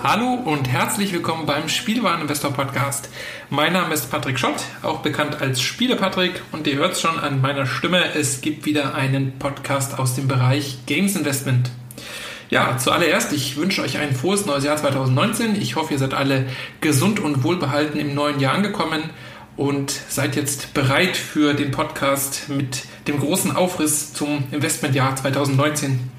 Hallo 0.00 0.34
und 0.34 0.68
herzlich 0.68 1.12
willkommen 1.12 1.44
beim 1.44 1.68
Spielwareninvestor 1.68 2.52
Podcast. 2.52 3.08
Mein 3.50 3.72
Name 3.72 3.92
ist 3.92 4.08
Patrick 4.12 4.38
Schott, 4.38 4.62
auch 4.82 5.00
bekannt 5.00 5.40
als 5.40 5.60
Spiele 5.60 5.96
Patrick 5.96 6.40
und 6.52 6.68
ihr 6.68 6.76
hört 6.76 6.92
es 6.92 7.00
schon 7.00 7.18
an 7.18 7.40
meiner 7.40 7.66
Stimme, 7.66 8.14
es 8.14 8.40
gibt 8.40 8.64
wieder 8.64 8.94
einen 8.94 9.40
Podcast 9.40 9.98
aus 9.98 10.14
dem 10.14 10.28
Bereich 10.28 10.78
Games 10.86 11.16
Investment. 11.16 11.72
Ja, 12.48 12.78
zuallererst, 12.78 13.32
ich 13.32 13.56
wünsche 13.56 13.82
euch 13.82 13.98
ein 13.98 14.14
frohes 14.14 14.46
neues 14.46 14.62
Jahr 14.62 14.76
2019. 14.76 15.60
Ich 15.60 15.74
hoffe, 15.74 15.94
ihr 15.94 15.98
seid 15.98 16.14
alle 16.14 16.46
gesund 16.80 17.18
und 17.18 17.42
wohlbehalten 17.42 17.98
im 17.98 18.14
neuen 18.14 18.38
Jahr 18.38 18.54
angekommen 18.54 19.02
und 19.56 19.90
seid 19.90 20.36
jetzt 20.36 20.74
bereit 20.74 21.16
für 21.16 21.54
den 21.54 21.72
Podcast 21.72 22.48
mit 22.48 22.84
dem 23.08 23.18
großen 23.18 23.56
Aufriss 23.56 24.14
zum 24.14 24.44
Investmentjahr 24.52 25.16
2019. 25.16 26.17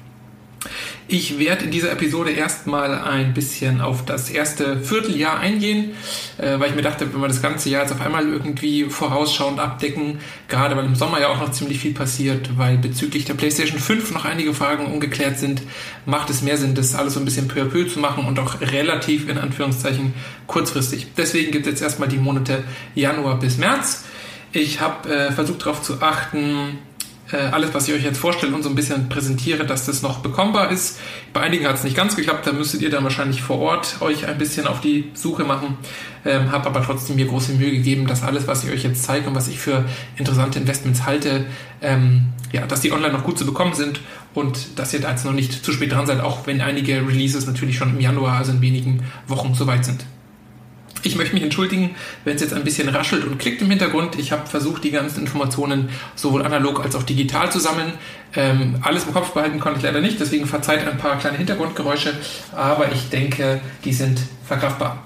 Ich 1.08 1.38
werde 1.38 1.64
in 1.64 1.70
dieser 1.70 1.90
Episode 1.90 2.30
erstmal 2.30 2.94
ein 2.94 3.34
bisschen 3.34 3.80
auf 3.80 4.04
das 4.04 4.30
erste 4.30 4.80
Vierteljahr 4.80 5.40
eingehen, 5.40 5.92
äh, 6.38 6.60
weil 6.60 6.70
ich 6.70 6.76
mir 6.76 6.82
dachte, 6.82 7.12
wenn 7.12 7.20
wir 7.20 7.28
das 7.28 7.42
ganze 7.42 7.70
Jahr 7.70 7.82
jetzt 7.82 7.92
auf 7.92 8.00
einmal 8.00 8.28
irgendwie 8.28 8.84
vorausschauend 8.84 9.58
abdecken, 9.58 10.20
gerade 10.48 10.76
weil 10.76 10.84
im 10.84 10.94
Sommer 10.94 11.20
ja 11.20 11.28
auch 11.28 11.40
noch 11.40 11.50
ziemlich 11.50 11.80
viel 11.80 11.94
passiert, 11.94 12.58
weil 12.58 12.76
bezüglich 12.76 13.24
der 13.24 13.34
PlayStation 13.34 13.80
5 13.80 14.12
noch 14.12 14.24
einige 14.24 14.54
Fragen 14.54 14.86
ungeklärt 14.86 15.38
sind, 15.38 15.62
macht 16.04 16.30
es 16.30 16.42
mehr 16.42 16.58
Sinn, 16.58 16.74
das 16.74 16.94
alles 16.94 17.14
so 17.14 17.20
ein 17.20 17.24
bisschen 17.24 17.48
peu 17.48 17.62
à 17.62 17.64
peu 17.64 17.88
zu 17.88 17.98
machen 17.98 18.26
und 18.26 18.38
auch 18.38 18.60
relativ 18.60 19.28
in 19.28 19.38
Anführungszeichen 19.38 20.12
kurzfristig. 20.46 21.08
Deswegen 21.16 21.50
gibt 21.50 21.66
es 21.66 21.72
jetzt 21.72 21.82
erstmal 21.82 22.08
die 22.08 22.18
Monate 22.18 22.62
Januar 22.94 23.38
bis 23.38 23.56
März. 23.56 24.04
Ich 24.52 24.80
habe 24.80 25.08
äh, 25.08 25.32
versucht 25.32 25.62
darauf 25.62 25.82
zu 25.82 26.02
achten, 26.02 26.78
alles, 27.36 27.74
was 27.74 27.88
ich 27.88 27.94
euch 27.94 28.02
jetzt 28.02 28.18
vorstelle 28.18 28.54
und 28.54 28.62
so 28.62 28.68
ein 28.68 28.74
bisschen 28.74 29.08
präsentiere, 29.08 29.64
dass 29.64 29.86
das 29.86 30.02
noch 30.02 30.18
bekommbar 30.18 30.70
ist. 30.70 30.98
Bei 31.32 31.40
einigen 31.40 31.66
hat 31.66 31.76
es 31.76 31.84
nicht 31.84 31.96
ganz 31.96 32.16
geklappt, 32.16 32.46
da 32.46 32.52
müsstet 32.52 32.82
ihr 32.82 32.90
dann 32.90 33.04
wahrscheinlich 33.04 33.42
vor 33.42 33.58
Ort 33.58 33.96
euch 34.00 34.26
ein 34.26 34.38
bisschen 34.38 34.66
auf 34.66 34.80
die 34.80 35.10
Suche 35.14 35.44
machen. 35.44 35.76
Ähm, 36.24 36.52
habe 36.52 36.66
aber 36.66 36.82
trotzdem 36.82 37.16
mir 37.16 37.26
große 37.26 37.52
Mühe 37.52 37.70
gegeben, 37.70 38.06
dass 38.06 38.22
alles, 38.22 38.46
was 38.46 38.64
ich 38.64 38.70
euch 38.70 38.82
jetzt 38.82 39.04
zeige 39.04 39.28
und 39.28 39.34
was 39.34 39.48
ich 39.48 39.58
für 39.58 39.84
interessante 40.16 40.58
Investments 40.58 41.06
halte, 41.06 41.46
ähm, 41.80 42.26
ja, 42.52 42.66
dass 42.66 42.80
die 42.80 42.92
online 42.92 43.12
noch 43.12 43.24
gut 43.24 43.38
zu 43.38 43.46
bekommen 43.46 43.74
sind 43.74 44.00
und 44.34 44.78
dass 44.78 44.92
ihr 44.92 45.00
da 45.00 45.10
jetzt 45.10 45.24
noch 45.24 45.32
nicht 45.32 45.64
zu 45.64 45.72
spät 45.72 45.92
dran 45.92 46.06
seid, 46.06 46.20
auch 46.20 46.46
wenn 46.46 46.60
einige 46.60 47.06
Releases 47.06 47.46
natürlich 47.46 47.76
schon 47.76 47.90
im 47.90 48.00
Januar, 48.00 48.38
also 48.38 48.52
in 48.52 48.60
wenigen 48.60 49.04
Wochen 49.28 49.54
soweit 49.54 49.84
sind. 49.84 50.04
Ich 51.02 51.16
möchte 51.16 51.34
mich 51.34 51.42
entschuldigen, 51.42 51.94
wenn 52.24 52.36
es 52.36 52.42
jetzt 52.42 52.52
ein 52.52 52.64
bisschen 52.64 52.88
raschelt 52.88 53.24
und 53.24 53.38
klickt 53.38 53.62
im 53.62 53.70
Hintergrund. 53.70 54.18
Ich 54.18 54.32
habe 54.32 54.46
versucht, 54.46 54.84
die 54.84 54.90
ganzen 54.90 55.20
Informationen 55.20 55.88
sowohl 56.14 56.44
analog 56.44 56.84
als 56.84 56.94
auch 56.94 57.02
digital 57.02 57.50
zu 57.50 57.58
sammeln. 57.58 57.92
Ähm, 58.34 58.76
alles 58.82 59.04
im 59.04 59.12
Kopf 59.12 59.32
behalten 59.32 59.60
konnte 59.60 59.78
ich 59.78 59.84
leider 59.84 60.00
nicht, 60.00 60.20
deswegen 60.20 60.46
verzeiht 60.46 60.86
ein 60.86 60.98
paar 60.98 61.18
kleine 61.18 61.38
Hintergrundgeräusche, 61.38 62.14
aber 62.54 62.92
ich 62.92 63.08
denke, 63.08 63.60
die 63.84 63.92
sind 63.92 64.20
verkraftbar. 64.46 65.02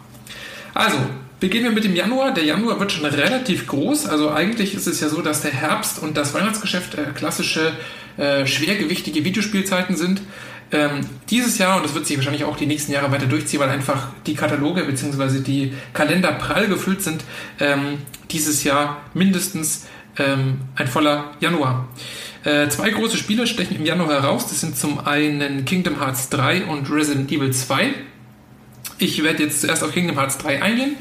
Also, 0.75 0.99
Beginnen 1.45 1.67
wir 1.67 1.73
mit 1.73 1.85
dem 1.85 1.95
Januar. 1.95 2.33
Der 2.33 2.45
Januar 2.45 2.81
wird 2.81 2.91
schon 2.91 3.05
relativ 3.05 3.67
groß. 3.67 4.07
Also 4.07 4.31
eigentlich 4.31 4.73
ist 4.73 4.87
es 4.87 5.01
ja 5.01 5.11
so, 5.11 5.21
dass 5.21 5.43
der 5.43 5.53
Herbst 5.53 5.99
und 5.99 6.17
das 6.17 6.33
Weihnachtsgeschäft 6.33 6.95
äh, 6.95 7.03
klassische, 7.15 7.73
äh, 8.17 8.47
schwergewichtige 8.47 9.27
Videospielzeiten 9.27 9.95
sind. 9.95 10.23
Ähm, 10.73 11.01
dieses 11.31 11.59
Jahr, 11.59 11.77
und 11.77 11.85
das 11.85 11.95
wird 11.95 12.07
sich 12.07 12.17
wahrscheinlich 12.17 12.45
auch 12.45 12.57
die 12.57 12.67
nächsten 12.67 12.93
Jahre 12.93 13.11
weiter 13.13 13.27
durchziehen, 13.27 13.61
weil 13.61 13.69
einfach 13.69 14.09
die 14.27 14.35
Kataloge 14.35 14.85
bzw. 14.85 15.41
die 15.41 15.75
Kalender 15.93 16.33
prall 16.33 16.67
gefüllt 16.69 17.03
sind, 17.03 17.25
ähm, 17.61 17.99
dieses 18.31 18.65
Jahr 18.65 19.03
mindestens 19.15 19.87
ähm, 20.19 20.61
ein 20.77 20.87
voller 20.87 21.33
Januar. 21.41 21.89
Äh, 22.45 22.69
zwei 22.69 22.91
große 22.91 23.17
Spiele 23.17 23.47
stechen 23.47 23.77
im 23.77 23.87
Januar 23.87 24.11
heraus. 24.11 24.49
Das 24.49 24.61
sind 24.61 24.77
zum 24.77 25.07
einen 25.07 25.65
Kingdom 25.65 26.01
Hearts 26.01 26.29
3 26.31 26.65
und 26.67 26.91
Resident 26.91 27.31
Evil 27.33 27.53
2. 27.53 27.95
Ich 28.99 29.23
werde 29.23 29.45
jetzt 29.45 29.61
zuerst 29.63 29.83
auf 29.83 29.93
Kingdom 29.93 30.19
Hearts 30.19 30.39
3 30.39 30.63
eingehen 30.63 30.97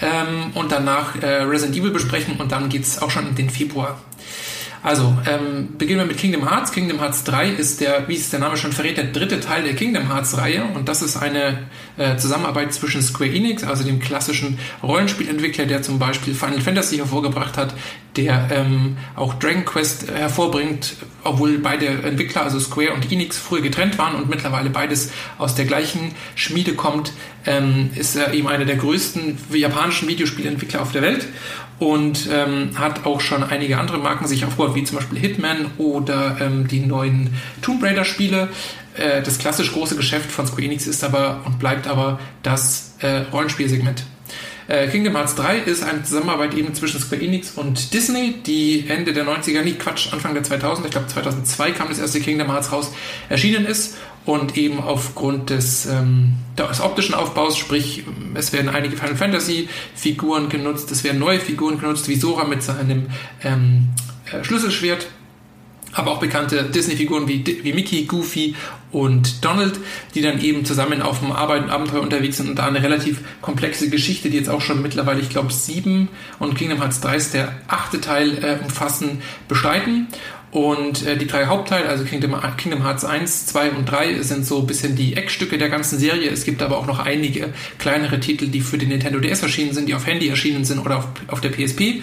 ähm, 0.00 0.52
und 0.54 0.72
danach 0.72 1.20
äh, 1.20 1.42
Resident 1.42 1.76
Evil 1.76 1.90
besprechen 1.90 2.36
und 2.38 2.52
dann 2.52 2.68
geht 2.68 2.82
es 2.82 3.02
auch 3.02 3.10
schon 3.10 3.26
in 3.26 3.34
den 3.34 3.50
Februar. 3.50 3.98
Also, 4.86 5.18
ähm, 5.28 5.70
beginnen 5.76 5.98
wir 5.98 6.06
mit 6.06 6.16
Kingdom 6.16 6.48
Hearts. 6.48 6.70
Kingdom 6.70 7.00
Hearts 7.00 7.24
3 7.24 7.48
ist 7.48 7.80
der, 7.80 8.06
wie 8.06 8.14
es 8.14 8.30
der 8.30 8.38
Name 8.38 8.56
schon 8.56 8.70
verrät, 8.70 8.96
der 8.96 9.06
dritte 9.06 9.40
Teil 9.40 9.64
der 9.64 9.74
Kingdom 9.74 10.12
Hearts 10.12 10.38
Reihe 10.38 10.62
und 10.62 10.88
das 10.88 11.02
ist 11.02 11.16
eine 11.16 11.58
äh, 11.96 12.16
Zusammenarbeit 12.18 12.72
zwischen 12.72 13.02
Square 13.02 13.28
Enix, 13.28 13.64
also 13.64 13.82
dem 13.82 13.98
klassischen 13.98 14.60
Rollenspielentwickler, 14.84 15.66
der 15.66 15.82
zum 15.82 15.98
Beispiel 15.98 16.34
Final 16.34 16.60
Fantasy 16.60 16.98
hervorgebracht 16.98 17.56
hat, 17.56 17.74
der 18.14 18.48
ähm, 18.52 18.96
auch 19.16 19.34
Dragon 19.34 19.64
Quest 19.64 20.08
hervorbringt, 20.08 20.94
obwohl 21.24 21.58
beide 21.58 21.86
Entwickler, 21.86 22.42
also 22.42 22.60
Square 22.60 22.92
und 22.92 23.10
Enix, 23.10 23.38
früher 23.38 23.62
getrennt 23.62 23.98
waren 23.98 24.14
und 24.14 24.30
mittlerweile 24.30 24.70
beides 24.70 25.10
aus 25.36 25.56
der 25.56 25.64
gleichen 25.64 26.12
Schmiede 26.36 26.74
kommt, 26.74 27.12
ähm, 27.44 27.90
ist 27.96 28.14
er 28.14 28.32
eben 28.32 28.46
einer 28.46 28.64
der 28.64 28.76
größten 28.76 29.36
japanischen 29.52 30.06
Videospielentwickler 30.06 30.80
auf 30.80 30.92
der 30.92 31.02
Welt 31.02 31.26
und 31.78 32.28
ähm, 32.32 32.70
hat 32.78 33.04
auch 33.04 33.20
schon 33.20 33.42
einige 33.44 33.78
andere 33.78 33.98
Marken 33.98 34.26
sich 34.26 34.44
aufgebaut, 34.44 34.74
wie 34.74 34.84
zum 34.84 34.98
Beispiel 34.98 35.18
Hitman 35.18 35.72
oder 35.78 36.36
ähm, 36.40 36.66
die 36.68 36.80
neuen 36.80 37.34
Tomb 37.62 37.82
Raider 37.82 38.04
Spiele. 38.04 38.48
Äh, 38.96 39.22
das 39.22 39.38
klassisch 39.38 39.72
große 39.72 39.96
Geschäft 39.96 40.30
von 40.30 40.46
Square 40.46 40.64
Enix 40.64 40.86
ist 40.86 41.04
aber 41.04 41.42
und 41.44 41.58
bleibt 41.58 41.86
aber 41.86 42.18
das 42.42 42.94
äh, 43.00 43.24
Rollenspielsegment. 43.32 44.04
Äh, 44.68 44.88
Kingdom 44.88 45.14
Hearts 45.14 45.36
3 45.36 45.58
ist 45.58 45.82
eine 45.84 46.02
Zusammenarbeit 46.02 46.54
eben 46.54 46.74
zwischen 46.74 47.00
Square 47.00 47.22
Enix 47.22 47.52
und 47.52 47.94
Disney, 47.94 48.34
die 48.44 48.86
Ende 48.88 49.12
der 49.12 49.24
90er, 49.24 49.62
nicht 49.62 49.78
Quatsch, 49.78 50.12
Anfang 50.12 50.34
der 50.34 50.44
2000er, 50.44 50.86
ich 50.86 50.90
glaube 50.90 51.06
2002 51.06 51.72
kam 51.72 51.88
das 51.88 51.98
erste 51.98 52.20
Kingdom 52.20 52.50
Hearts 52.50 52.72
raus, 52.72 52.92
erschienen 53.28 53.64
ist 53.64 53.96
und 54.24 54.56
eben 54.56 54.80
aufgrund 54.80 55.50
des, 55.50 55.86
ähm, 55.86 56.34
des 56.58 56.80
optischen 56.80 57.14
Aufbaus, 57.14 57.56
sprich 57.56 58.04
es 58.34 58.52
werden 58.52 58.68
einige 58.68 58.96
Final 58.96 59.16
Fantasy 59.16 59.68
Figuren 59.94 60.48
genutzt, 60.48 60.90
es 60.90 61.04
werden 61.04 61.20
neue 61.20 61.38
Figuren 61.38 61.78
genutzt, 61.78 62.08
wie 62.08 62.16
Sora 62.16 62.44
mit 62.44 62.62
seinem 62.62 63.06
ähm, 63.44 63.90
äh, 64.32 64.42
Schlüsselschwert, 64.42 65.06
aber 65.96 66.12
auch 66.12 66.20
bekannte 66.20 66.64
Disney-Figuren 66.64 67.26
wie, 67.26 67.44
wie 67.62 67.72
Mickey, 67.72 68.04
Goofy 68.04 68.54
und 68.92 69.44
Donald, 69.44 69.78
die 70.14 70.22
dann 70.22 70.40
eben 70.40 70.64
zusammen 70.64 71.02
auf 71.02 71.20
dem 71.20 71.32
Arbeit 71.32 71.68
Abenteuer 71.68 72.02
unterwegs 72.02 72.36
sind 72.36 72.48
und 72.48 72.56
da 72.56 72.66
eine 72.66 72.82
relativ 72.82 73.20
komplexe 73.40 73.90
Geschichte, 73.90 74.30
die 74.30 74.36
jetzt 74.36 74.48
auch 74.48 74.60
schon 74.60 74.82
mittlerweile, 74.82 75.20
ich 75.20 75.30
glaube, 75.30 75.52
sieben 75.52 76.08
und 76.38 76.54
Kingdom 76.54 76.78
Hearts 76.78 77.00
3 77.00 77.16
ist 77.16 77.34
der 77.34 77.52
achte 77.66 78.00
Teil 78.00 78.42
äh, 78.44 78.58
umfassen, 78.62 79.22
bestreiten. 79.48 80.08
Und 80.56 81.06
äh, 81.06 81.18
die 81.18 81.26
drei 81.26 81.48
Hauptteile, 81.48 81.86
also 81.86 82.04
Kingdom, 82.04 82.34
Kingdom 82.56 82.82
Hearts 82.82 83.04
1, 83.04 83.44
2 83.44 83.72
und 83.72 83.84
3, 83.84 84.22
sind 84.22 84.46
so 84.46 84.60
ein 84.60 84.66
bisschen 84.66 84.96
die 84.96 85.14
Eckstücke 85.14 85.58
der 85.58 85.68
ganzen 85.68 85.98
Serie. 85.98 86.30
Es 86.30 86.46
gibt 86.46 86.62
aber 86.62 86.78
auch 86.78 86.86
noch 86.86 86.98
einige 86.98 87.52
kleinere 87.76 88.20
Titel, 88.20 88.46
die 88.46 88.62
für 88.62 88.78
den 88.78 88.88
Nintendo 88.88 89.20
DS 89.20 89.42
erschienen 89.42 89.74
sind, 89.74 89.86
die 89.86 89.94
auf 89.94 90.06
Handy 90.06 90.30
erschienen 90.30 90.64
sind 90.64 90.78
oder 90.78 90.96
auf, 90.96 91.08
auf 91.26 91.42
der 91.42 91.50
PSP. 91.50 92.00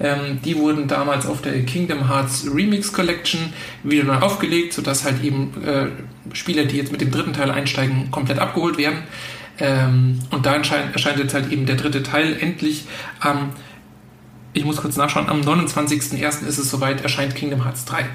Ähm, 0.00 0.38
die 0.44 0.54
wurden 0.58 0.86
damals 0.86 1.24
auf 1.24 1.40
der 1.40 1.62
Kingdom 1.62 2.06
Hearts 2.06 2.46
Remix 2.54 2.92
Collection 2.92 3.40
wieder 3.84 4.04
neu 4.04 4.16
aufgelegt, 4.16 4.74
sodass 4.74 5.04
halt 5.04 5.24
eben 5.24 5.54
äh, 5.64 5.86
Spieler, 6.34 6.66
die 6.66 6.76
jetzt 6.76 6.92
mit 6.92 7.00
dem 7.00 7.10
dritten 7.10 7.32
Teil 7.32 7.50
einsteigen, 7.50 8.10
komplett 8.10 8.38
abgeholt 8.38 8.76
werden. 8.76 8.98
Ähm, 9.58 10.18
und 10.30 10.44
da 10.44 10.56
erscheint, 10.56 11.18
jetzt 11.18 11.32
halt 11.32 11.50
eben 11.50 11.64
der 11.64 11.76
dritte 11.76 12.02
Teil 12.02 12.36
endlich 12.38 12.84
am 13.20 13.38
ähm, 13.38 13.48
ich 14.54 14.64
muss 14.64 14.76
kurz 14.76 14.96
nachschauen, 14.96 15.28
am 15.28 15.40
29.01. 15.40 16.46
ist 16.46 16.58
es 16.58 16.70
soweit, 16.70 17.02
erscheint 17.02 17.34
Kingdom 17.34 17.64
Hearts 17.64 17.84
3. 17.84 18.06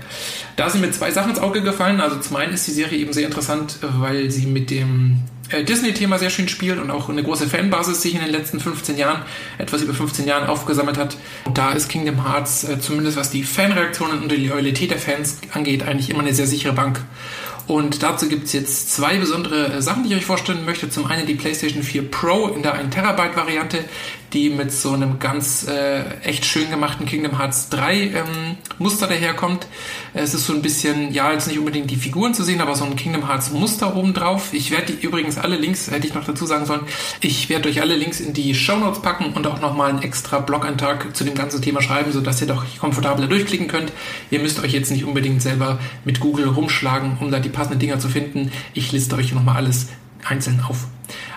Da 0.56 0.70
sind 0.70 0.82
mir 0.82 0.92
zwei 0.92 1.12
Sachen 1.12 1.32
ins 1.32 1.40
Auge 1.40 1.62
gefallen. 1.62 2.00
Also 2.00 2.18
zum 2.18 2.38
einen 2.38 2.54
ist 2.54 2.66
die 2.66 2.72
Serie 2.72 2.98
eben 2.98 3.14
sehr 3.14 3.28
interessant, 3.28 3.78
weil 3.82 4.32
sie 4.32 4.46
mit 4.46 4.72
dem 4.72 5.20
äh, 5.50 5.64
Disney-Thema 5.66 6.18
sehr 6.18 6.30
schön 6.30 6.48
spielt 6.48 6.80
und 6.80 6.92
auch 6.92 7.10
eine 7.10 7.24
große 7.24 7.48
Fanbasis 7.48 8.02
sich 8.02 8.16
in 8.16 8.22
den 8.22 8.32
letzten 8.32 8.60
15 8.60 8.98
Jahren, 8.98 9.24
etwas 9.58 9.82
über 9.82 9.94
15 9.94 10.28
Jahren 10.28 10.48
aufgesammelt 10.48 10.98
hat. 10.98 11.18
Und 11.44 11.58
da 11.58 11.72
ist 11.72 11.90
Kingdom 11.90 12.26
Hearts, 12.26 12.64
äh, 12.64 12.80
zumindest 12.80 13.18
was 13.18 13.30
die 13.30 13.44
Fanreaktionen 13.44 14.22
und 14.22 14.32
die 14.32 14.48
Loyalität 14.48 14.92
der 14.92 15.00
Fans 15.00 15.40
angeht, 15.54 15.84
eigentlich 15.84 16.10
immer 16.10 16.22
eine 16.22 16.34
sehr 16.34 16.48
sichere 16.48 16.74
Bank. 16.74 17.02
Und 17.69 18.01
dazu 18.01 18.27
gibt 18.27 18.48
es 18.48 18.54
jetzt 18.54 18.92
zwei 18.95 19.18
besondere 19.18 19.74
äh, 19.74 19.81
Sachen, 19.83 20.01
die 20.01 20.10
ich 20.10 20.16
euch 20.16 20.25
vorstellen 20.25 20.66
möchte. 20.66 20.89
Zum 20.89 21.06
einen 21.06 21.27
die 21.27 21.36
PlayStation 21.36 21.83
4 21.83 22.10
Pro 22.10 22.48
in 22.48 22.63
der 22.63 22.74
1 22.74 22.95
Terabyte 22.95 23.36
Variante, 23.36 23.86
die 24.33 24.50
mit 24.50 24.71
so 24.71 24.94
einem 24.94 25.19
ganz 25.19 25.68
äh, 25.68 26.04
echt 26.21 26.45
schön 26.45 26.71
gemachten 26.71 27.06
Kingdom 27.06 27.38
Hearts 27.38 27.69
3 27.69 27.95
ähm, 27.95 28.13
Muster 28.80 29.06
daherkommt. 29.06 29.68
Es 30.16 30.33
ist 30.33 30.48
so 30.48 30.54
ein 30.54 30.63
bisschen, 30.63 31.13
ja, 31.13 31.31
jetzt 31.31 31.48
nicht 31.48 31.60
unbedingt 31.60 31.92
die 31.92 31.95
Figuren 31.95 32.33
zu 32.33 32.44
sehen, 32.44 32.62
aber 32.62 32.75
so 32.75 32.86
ein 32.86 32.95
Kingdom 32.95 33.27
Hearts 33.27 33.51
Muster 33.51 33.95
oben 33.95 34.16
drauf. 34.16 34.50
Ich 34.51 34.71
werde 34.71 34.94
übrigens 34.94 35.38
alle 35.38 35.56
Links, 35.56 35.92
hätte 35.92 36.07
ich 36.07 36.13
noch 36.16 36.25
dazu 36.25 36.48
sagen 36.48 36.66
sollen, 36.66 36.81
ich 37.21 37.50
werde 37.50 37.69
euch 37.69 37.81
alle 37.81 37.95
Links 37.95 38.19
in 38.19 38.33
die 38.33 38.56
Show 38.56 38.77
Notes 38.77 39.01
packen 39.01 39.33
und 39.33 39.45
auch 39.45 39.62
nochmal 39.62 39.89
einen 39.89 40.01
extra 40.01 40.39
Blog-Eintrag 40.39 41.16
zu 41.16 41.24
dem 41.24 41.36
ganzen 41.36 41.62
Thema 41.62 41.83
schreiben, 41.83 42.12
sodass 42.12 42.42
ihr 42.42 42.48
doch 42.48 42.66
komfortabler 42.80 43.27
durchklicken 43.27 43.68
könnt. 43.68 43.92
Ihr 44.31 44.39
müsst 44.39 44.60
euch 44.60 44.74
jetzt 44.74 44.92
nicht 44.92 45.06
unbedingt 45.06 45.42
selber 45.42 45.80
mit 46.04 46.19
Google 46.19 46.48
rumschlagen, 46.48 47.18
um 47.19 47.31
da 47.31 47.39
die 47.39 47.50
passenden 47.60 47.80
Dinger 47.80 48.00
zu 48.00 48.08
finden. 48.08 48.52
Ich 48.74 48.94
liste 48.94 49.18
euch 49.18 49.34
nochmal 49.34 49.58
alles 49.58 49.88
einzeln 50.24 50.62
auf. 50.68 50.88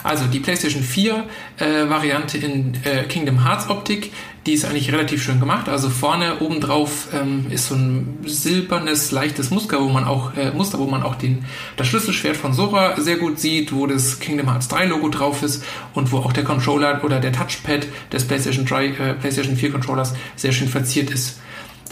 Also 0.05 0.27
die 0.27 0.39
PlayStation 0.39 0.83
4 0.83 1.25
äh, 1.59 1.89
Variante 1.89 2.39
in 2.39 2.75
äh, 2.85 3.05
Kingdom 3.09 3.45
Hearts 3.45 3.69
Optik, 3.71 4.13
die 4.47 4.53
ist 4.53 4.65
eigentlich 4.65 4.93
relativ 4.93 5.23
schön 5.23 5.41
gemacht. 5.41 5.69
Also 5.69 5.89
vorne 5.89 6.39
oben 6.41 6.61
drauf 6.61 7.09
ähm, 7.13 7.47
ist 7.51 7.69
so 7.69 7.75
ein 7.75 8.19
silbernes, 8.25 9.11
leichtes 9.11 9.51
Muster, 9.51 9.81
wo 9.81 9.89
man 9.89 10.05
auch, 10.05 10.37
äh, 10.37 10.53
Muster, 10.53 10.79
wo 10.79 10.87
man 10.87 11.03
auch 11.03 11.17
den, 11.17 11.45
das 11.77 11.89
Schlüsselschwert 11.89 12.37
von 12.37 12.53
Sora 12.53 13.01
sehr 13.01 13.17
gut 13.17 13.41
sieht, 13.41 13.73
wo 13.73 13.87
das 13.87 14.21
Kingdom 14.21 14.49
Hearts 14.49 14.69
3 14.69 14.87
Logo 14.87 15.09
drauf 15.09 15.43
ist 15.43 15.65
und 15.95 16.13
wo 16.13 16.19
auch 16.19 16.33
der 16.33 16.45
Controller 16.45 17.03
oder 17.05 17.19
der 17.19 17.33
Touchpad 17.33 17.87
des 18.13 18.27
PlayStation 18.27 18.65
3, 18.65 18.87
äh, 18.87 19.15
PlayStation 19.15 19.57
4 19.57 19.73
Controllers 19.73 20.15
sehr 20.37 20.53
schön 20.53 20.69
verziert 20.69 21.11
ist. 21.11 21.41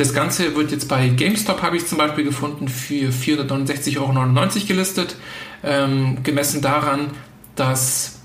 Das 0.01 0.15
Ganze 0.15 0.57
wird 0.57 0.73
jetzt 0.73 0.89
bei 0.89 1.09
GameStop, 1.09 1.61
habe 1.61 1.77
ich 1.77 1.85
zum 1.85 1.99
Beispiel 1.99 2.25
gefunden, 2.25 2.69
für 2.69 3.11
469,99 3.11 3.99
Euro 3.99 4.67
gelistet. 4.67 5.17
Ähm, 5.63 6.23
gemessen 6.23 6.63
daran, 6.63 7.11
dass 7.55 8.21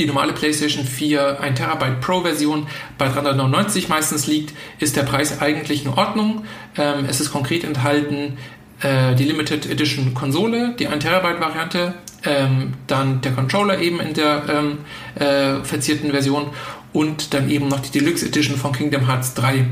die 0.00 0.06
normale 0.06 0.32
PlayStation 0.32 0.84
4 0.84 1.40
1 1.40 1.56
Terabyte 1.56 2.00
Pro 2.00 2.22
Version 2.22 2.66
bei 2.98 3.06
399 3.06 3.88
meistens 3.88 4.26
liegt, 4.26 4.54
ist 4.80 4.96
der 4.96 5.04
Preis 5.04 5.40
eigentlich 5.40 5.84
in 5.84 5.92
Ordnung. 5.92 6.44
Ähm, 6.76 7.06
es 7.08 7.20
ist 7.20 7.30
konkret 7.30 7.62
enthalten 7.62 8.36
äh, 8.80 9.14
die 9.14 9.22
Limited 9.22 9.70
Edition 9.70 10.14
Konsole, 10.14 10.74
die 10.80 10.88
1 10.88 11.04
Terabyte 11.04 11.40
Variante, 11.40 11.94
ähm, 12.24 12.72
dann 12.88 13.20
der 13.20 13.32
Controller 13.32 13.78
eben 13.78 14.00
in 14.00 14.14
der 14.14 14.42
ähm, 14.48 14.78
äh, 15.14 15.62
verzierten 15.62 16.10
Version 16.10 16.48
und 16.92 17.34
dann 17.34 17.50
eben 17.50 17.68
noch 17.68 17.80
die 17.80 17.90
Deluxe 17.90 18.26
Edition 18.26 18.56
von 18.56 18.72
Kingdom 18.72 19.06
Hearts 19.06 19.34
3. 19.34 19.66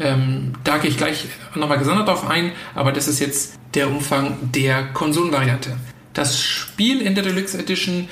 Ähm, 0.00 0.52
da 0.64 0.78
gehe 0.78 0.90
ich 0.90 0.96
gleich 0.96 1.26
nochmal 1.54 1.78
gesondert 1.78 2.08
drauf 2.08 2.28
ein, 2.28 2.52
aber 2.74 2.92
das 2.92 3.08
ist 3.08 3.20
jetzt 3.20 3.58
der 3.74 3.88
Umfang 3.88 4.36
der 4.42 4.84
Konsolenvariante. 4.92 5.76
Das 6.12 6.40
Spiel 6.40 7.00
in 7.00 7.14
der 7.14 7.24
Deluxe 7.24 7.58
Edition 7.58 8.08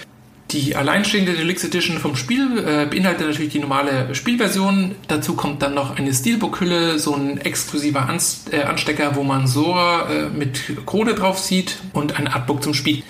die 0.52 0.76
alleinstehende 0.76 1.32
Deluxe 1.32 1.66
Edition 1.66 1.98
vom 1.98 2.14
Spiel 2.14 2.58
äh, 2.58 2.86
beinhaltet 2.86 3.26
natürlich 3.26 3.52
die 3.52 3.58
normale 3.58 4.14
Spielversion. 4.14 4.94
Dazu 5.08 5.34
kommt 5.34 5.62
dann 5.62 5.74
noch 5.74 5.96
eine 5.96 6.12
Steelbook-Hülle, 6.12 6.98
so 6.98 7.14
ein 7.14 7.38
exklusiver 7.38 8.08
Anst 8.08 8.52
äh, 8.52 8.62
Anstecker, 8.62 9.16
wo 9.16 9.22
man 9.22 9.46
Sora 9.46 10.10
äh, 10.10 10.28
mit 10.28 10.60
Krone 10.84 11.14
drauf 11.14 11.38
sieht 11.38 11.78
und 11.94 12.18
ein 12.18 12.28
Artbook 12.28 12.62
zum 12.62 12.74
Spiel. 12.74 13.02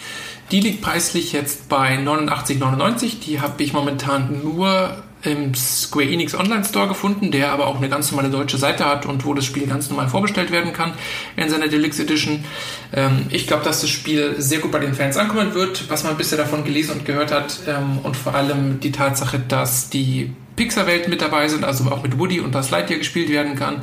Die 0.52 0.61
liegt 0.61 0.82
preislich 0.82 1.32
jetzt 1.32 1.68
bei 1.68 1.99
89,99. 1.99 3.20
Die 3.20 3.40
habe 3.40 3.62
ich 3.62 3.72
momentan 3.72 4.40
nur 4.44 5.02
im 5.23 5.55
Square 5.55 6.07
Enix 6.07 6.35
Online 6.35 6.64
Store 6.64 6.88
gefunden, 6.88 7.31
der 7.31 7.52
aber 7.52 7.67
auch 7.67 7.76
eine 7.76 7.88
ganz 7.88 8.11
normale 8.11 8.31
deutsche 8.31 8.59
Seite 8.59 8.85
hat 8.85 9.07
und 9.07 9.25
wo 9.25 9.35
das 9.35 9.45
Spiel 9.45 9.67
ganz 9.67 9.88
normal 9.88 10.09
vorbestellt 10.09 10.50
werden 10.50 10.73
kann 10.73 10.93
in 11.37 11.49
seiner 11.49 11.69
Deluxe 11.69 12.02
Edition. 12.02 12.45
Ähm, 12.93 13.26
ich 13.31 13.47
glaube, 13.47 13.64
dass 13.64 13.81
das 13.81 13.91
Spiel 13.91 14.35
sehr 14.38 14.59
gut 14.59 14.73
bei 14.73 14.79
den 14.79 14.95
Fans 14.95 15.17
ankommen 15.17 15.55
wird, 15.55 15.88
was 15.88 16.05
man 16.05 16.17
bisher 16.17 16.38
davon 16.38 16.64
gelesen 16.64 16.93
und 16.99 17.05
gehört 17.05 17.33
hat 17.33 17.61
ähm, 17.69 17.99
und 18.02 18.17
vor 18.17 18.35
allem 18.35 18.81
die 18.81 18.93
Tatsache, 18.93 19.38
dass 19.38 19.91
die 19.91 20.33
Pixar-Welt 20.57 21.09
mit 21.09 21.23
dabei 21.23 21.49
sind, 21.49 21.64
also 21.64 21.91
auch 21.91 22.02
mit 22.02 22.19
Woody 22.19 22.41
und 22.41 22.50
Buzz 22.50 22.71
Lightyear 22.71 22.99
gespielt 22.99 23.31
werden 23.31 23.57
kann 23.57 23.83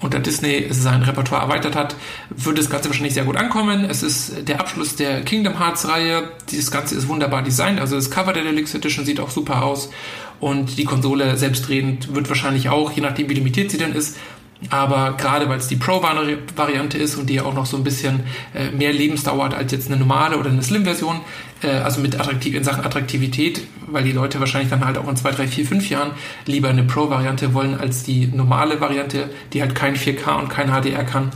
und 0.00 0.14
da 0.14 0.18
Disney 0.18 0.66
sein 0.70 1.02
Repertoire 1.02 1.42
erweitert 1.42 1.74
hat, 1.74 1.96
wird 2.30 2.58
das 2.58 2.70
Ganze 2.70 2.88
wahrscheinlich 2.88 3.14
sehr 3.14 3.24
gut 3.24 3.36
ankommen. 3.36 3.86
Es 3.88 4.02
ist 4.02 4.48
der 4.48 4.60
Abschluss 4.60 4.96
der 4.96 5.22
Kingdom 5.22 5.58
Hearts 5.58 5.88
Reihe. 5.88 6.30
Dieses 6.50 6.70
Ganze 6.70 6.94
ist 6.94 7.08
wunderbar 7.08 7.42
designt, 7.42 7.80
also 7.80 7.96
das 7.96 8.10
Cover 8.10 8.32
der 8.32 8.44
Deluxe 8.44 8.76
Edition 8.76 9.04
sieht 9.04 9.20
auch 9.20 9.30
super 9.30 9.62
aus 9.62 9.90
und 10.40 10.78
die 10.78 10.84
Konsole 10.84 11.36
selbstredend 11.36 12.14
wird 12.14 12.28
wahrscheinlich 12.28 12.68
auch, 12.68 12.92
je 12.92 13.02
nachdem 13.02 13.28
wie 13.28 13.34
limitiert 13.34 13.70
sie 13.70 13.78
denn 13.78 13.92
ist, 13.92 14.16
aber 14.70 15.16
gerade 15.18 15.48
weil 15.48 15.58
es 15.58 15.68
die 15.68 15.76
Pro-Variante 15.76 16.96
ist 16.96 17.16
und 17.16 17.28
die 17.28 17.34
ja 17.34 17.44
auch 17.44 17.54
noch 17.54 17.66
so 17.66 17.76
ein 17.76 17.84
bisschen 17.84 18.20
äh, 18.54 18.70
mehr 18.70 18.92
Lebensdauer 18.92 19.44
hat 19.44 19.54
als 19.54 19.72
jetzt 19.72 19.88
eine 19.88 19.98
normale 19.98 20.38
oder 20.38 20.50
eine 20.50 20.62
Slim-Version, 20.62 21.20
äh, 21.62 21.68
also 21.68 22.00
mit 22.00 22.18
attraktiv 22.18 22.54
in 22.54 22.64
Sachen 22.64 22.84
Attraktivität, 22.84 23.62
weil 23.86 24.04
die 24.04 24.12
Leute 24.12 24.40
wahrscheinlich 24.40 24.70
dann 24.70 24.84
halt 24.84 24.96
auch 24.96 25.08
in 25.08 25.16
zwei, 25.16 25.30
drei, 25.32 25.46
vier, 25.46 25.66
fünf 25.66 25.90
Jahren 25.90 26.12
lieber 26.46 26.68
eine 26.70 26.84
Pro-Variante 26.84 27.52
wollen 27.52 27.78
als 27.78 28.02
die 28.02 28.28
normale 28.28 28.80
Variante, 28.80 29.28
die 29.52 29.60
halt 29.60 29.74
kein 29.74 29.94
4K 29.94 30.38
und 30.38 30.48
kein 30.48 30.68
HDR 30.70 31.04
kann 31.04 31.30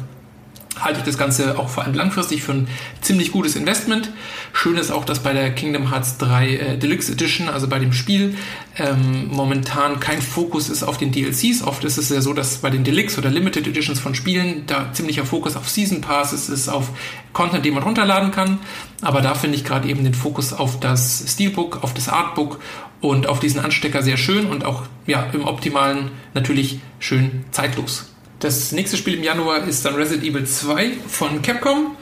halte 0.81 1.01
ich 1.01 1.05
das 1.05 1.19
Ganze 1.19 1.59
auch 1.59 1.69
vor 1.69 1.85
allem 1.85 1.95
langfristig 1.95 2.43
für 2.43 2.53
ein 2.53 2.69
ziemlich 3.01 3.33
gutes 3.33 3.57
Investment. 3.57 4.11
Schön 4.53 4.77
ist 4.77 4.91
auch, 4.91 5.05
dass 5.05 5.21
bei 5.21 5.33
der 5.33 5.55
Kingdom 5.55 5.91
Hearts 5.91 6.19
3 6.19 6.49
äh, 6.49 6.79
Deluxe 6.79 7.13
Edition, 7.13 7.49
also 7.49 7.69
bei 7.69 7.79
dem 7.79 7.93
Spiel, 7.93 8.37
ähm, 8.77 9.29
momentan 9.29 10.01
kein 10.01 10.23
Fokus 10.23 10.69
ist 10.69 10.83
auf 10.83 10.99
den 10.99 11.13
DLCs. 11.13 11.63
Oft 11.63 11.85
ist 11.85 11.99
es 11.99 12.09
ja 12.09 12.21
so, 12.21 12.33
dass 12.33 12.59
bei 12.59 12.71
den 12.71 12.85
Deluxe 12.85 13.19
oder 13.19 13.31
Limited 13.31 13.67
Editions 13.67 14.01
von 14.01 14.15
Spielen 14.15 14.65
da 14.67 14.93
ziemlicher 14.93 15.25
Fokus 15.25 15.57
auf 15.57 15.69
Season 15.69 16.01
Passes 16.01 16.49
ist, 16.49 16.69
auf 16.69 16.91
Content, 17.33 17.65
den 17.65 17.75
man 17.75 17.83
runterladen 17.83 18.31
kann. 18.31 18.59
Aber 19.03 19.21
da 19.21 19.35
finde 19.35 19.57
ich 19.57 19.65
gerade 19.65 19.89
eben 19.89 20.05
den 20.05 20.15
Fokus 20.15 20.53
auf 20.53 20.81
das 20.81 21.25
Steelbook, 21.27 21.83
auf 21.83 21.95
das 21.95 22.09
Artbook 22.09 22.61
und 23.01 23.27
auf 23.27 23.41
diesen 23.41 23.61
Anstecker 23.61 24.03
sehr 24.03 24.17
schön 24.17 24.47
und 24.47 24.65
auch 24.65 24.83
ja, 25.07 25.27
im 25.33 25.45
optimalen 25.45 26.11
natürlich 26.35 26.81
schön 26.99 27.45
zeitlos. 27.51 28.10
Das 28.41 28.73
nächste 28.73 28.97
Spiel 28.97 29.17
im 29.17 29.23
Januar 29.23 29.69
ist 29.69 29.85
dann 29.85 29.97
Resident 29.97 30.25
Evil 30.25 30.47
2 30.47 30.93
von 31.07 31.43
Capcom. 31.43 31.95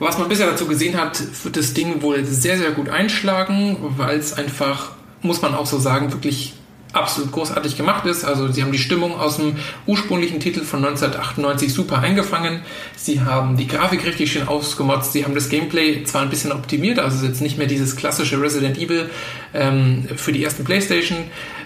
Was 0.00 0.18
man 0.18 0.28
bisher 0.28 0.50
dazu 0.50 0.66
gesehen 0.66 1.00
hat, 1.00 1.22
wird 1.44 1.56
das 1.56 1.72
Ding 1.72 2.02
wohl 2.02 2.24
sehr, 2.24 2.58
sehr 2.58 2.72
gut 2.72 2.88
einschlagen, 2.88 3.76
weil 3.96 4.18
es 4.18 4.32
einfach, 4.32 4.90
muss 5.22 5.40
man 5.40 5.54
auch 5.54 5.66
so 5.66 5.78
sagen, 5.78 6.12
wirklich 6.12 6.54
absolut 6.94 7.32
großartig 7.32 7.76
gemacht 7.76 8.06
ist. 8.06 8.24
Also 8.24 8.50
sie 8.50 8.62
haben 8.62 8.72
die 8.72 8.78
Stimmung 8.78 9.18
aus 9.18 9.36
dem 9.36 9.56
ursprünglichen 9.86 10.40
Titel 10.40 10.62
von 10.62 10.84
1998 10.84 11.72
super 11.72 11.98
eingefangen. 11.98 12.62
Sie 12.96 13.20
haben 13.20 13.56
die 13.56 13.66
Grafik 13.66 14.04
richtig 14.04 14.32
schön 14.32 14.48
ausgemotzt. 14.48 15.12
Sie 15.12 15.24
haben 15.24 15.34
das 15.34 15.48
Gameplay 15.48 16.04
zwar 16.04 16.22
ein 16.22 16.30
bisschen 16.30 16.52
optimiert, 16.52 16.98
also 16.98 17.16
es 17.16 17.22
ist 17.22 17.28
jetzt 17.28 17.40
nicht 17.40 17.58
mehr 17.58 17.66
dieses 17.66 17.96
klassische 17.96 18.40
Resident 18.40 18.78
Evil 18.78 19.10
ähm, 19.52 20.06
für 20.16 20.32
die 20.32 20.42
ersten 20.44 20.64
PlayStation, 20.64 21.18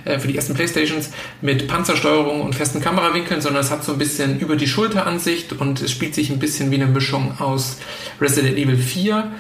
äh, 0.04 0.18
für 0.18 0.28
die 0.28 0.36
ersten 0.36 0.54
Playstations 0.54 1.10
mit 1.40 1.68
Panzersteuerung 1.68 2.40
und 2.40 2.54
festen 2.54 2.80
Kamerawinkeln, 2.80 3.40
sondern 3.40 3.62
es 3.62 3.70
hat 3.70 3.84
so 3.84 3.92
ein 3.92 3.98
bisschen 3.98 4.40
über 4.40 4.56
die 4.56 4.66
Schulteransicht 4.66 5.52
und 5.52 5.82
es 5.82 5.90
spielt 5.90 6.14
sich 6.14 6.30
ein 6.30 6.38
bisschen 6.38 6.70
wie 6.70 6.76
eine 6.76 6.86
Mischung 6.86 7.38
aus 7.38 7.78
Resident 8.20 8.56
Evil 8.56 8.76
4 8.76 9.30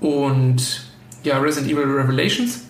und 0.00 0.86
ja, 1.24 1.38
Resident 1.38 1.72
Evil 1.72 1.84
Revelations. 1.84 2.67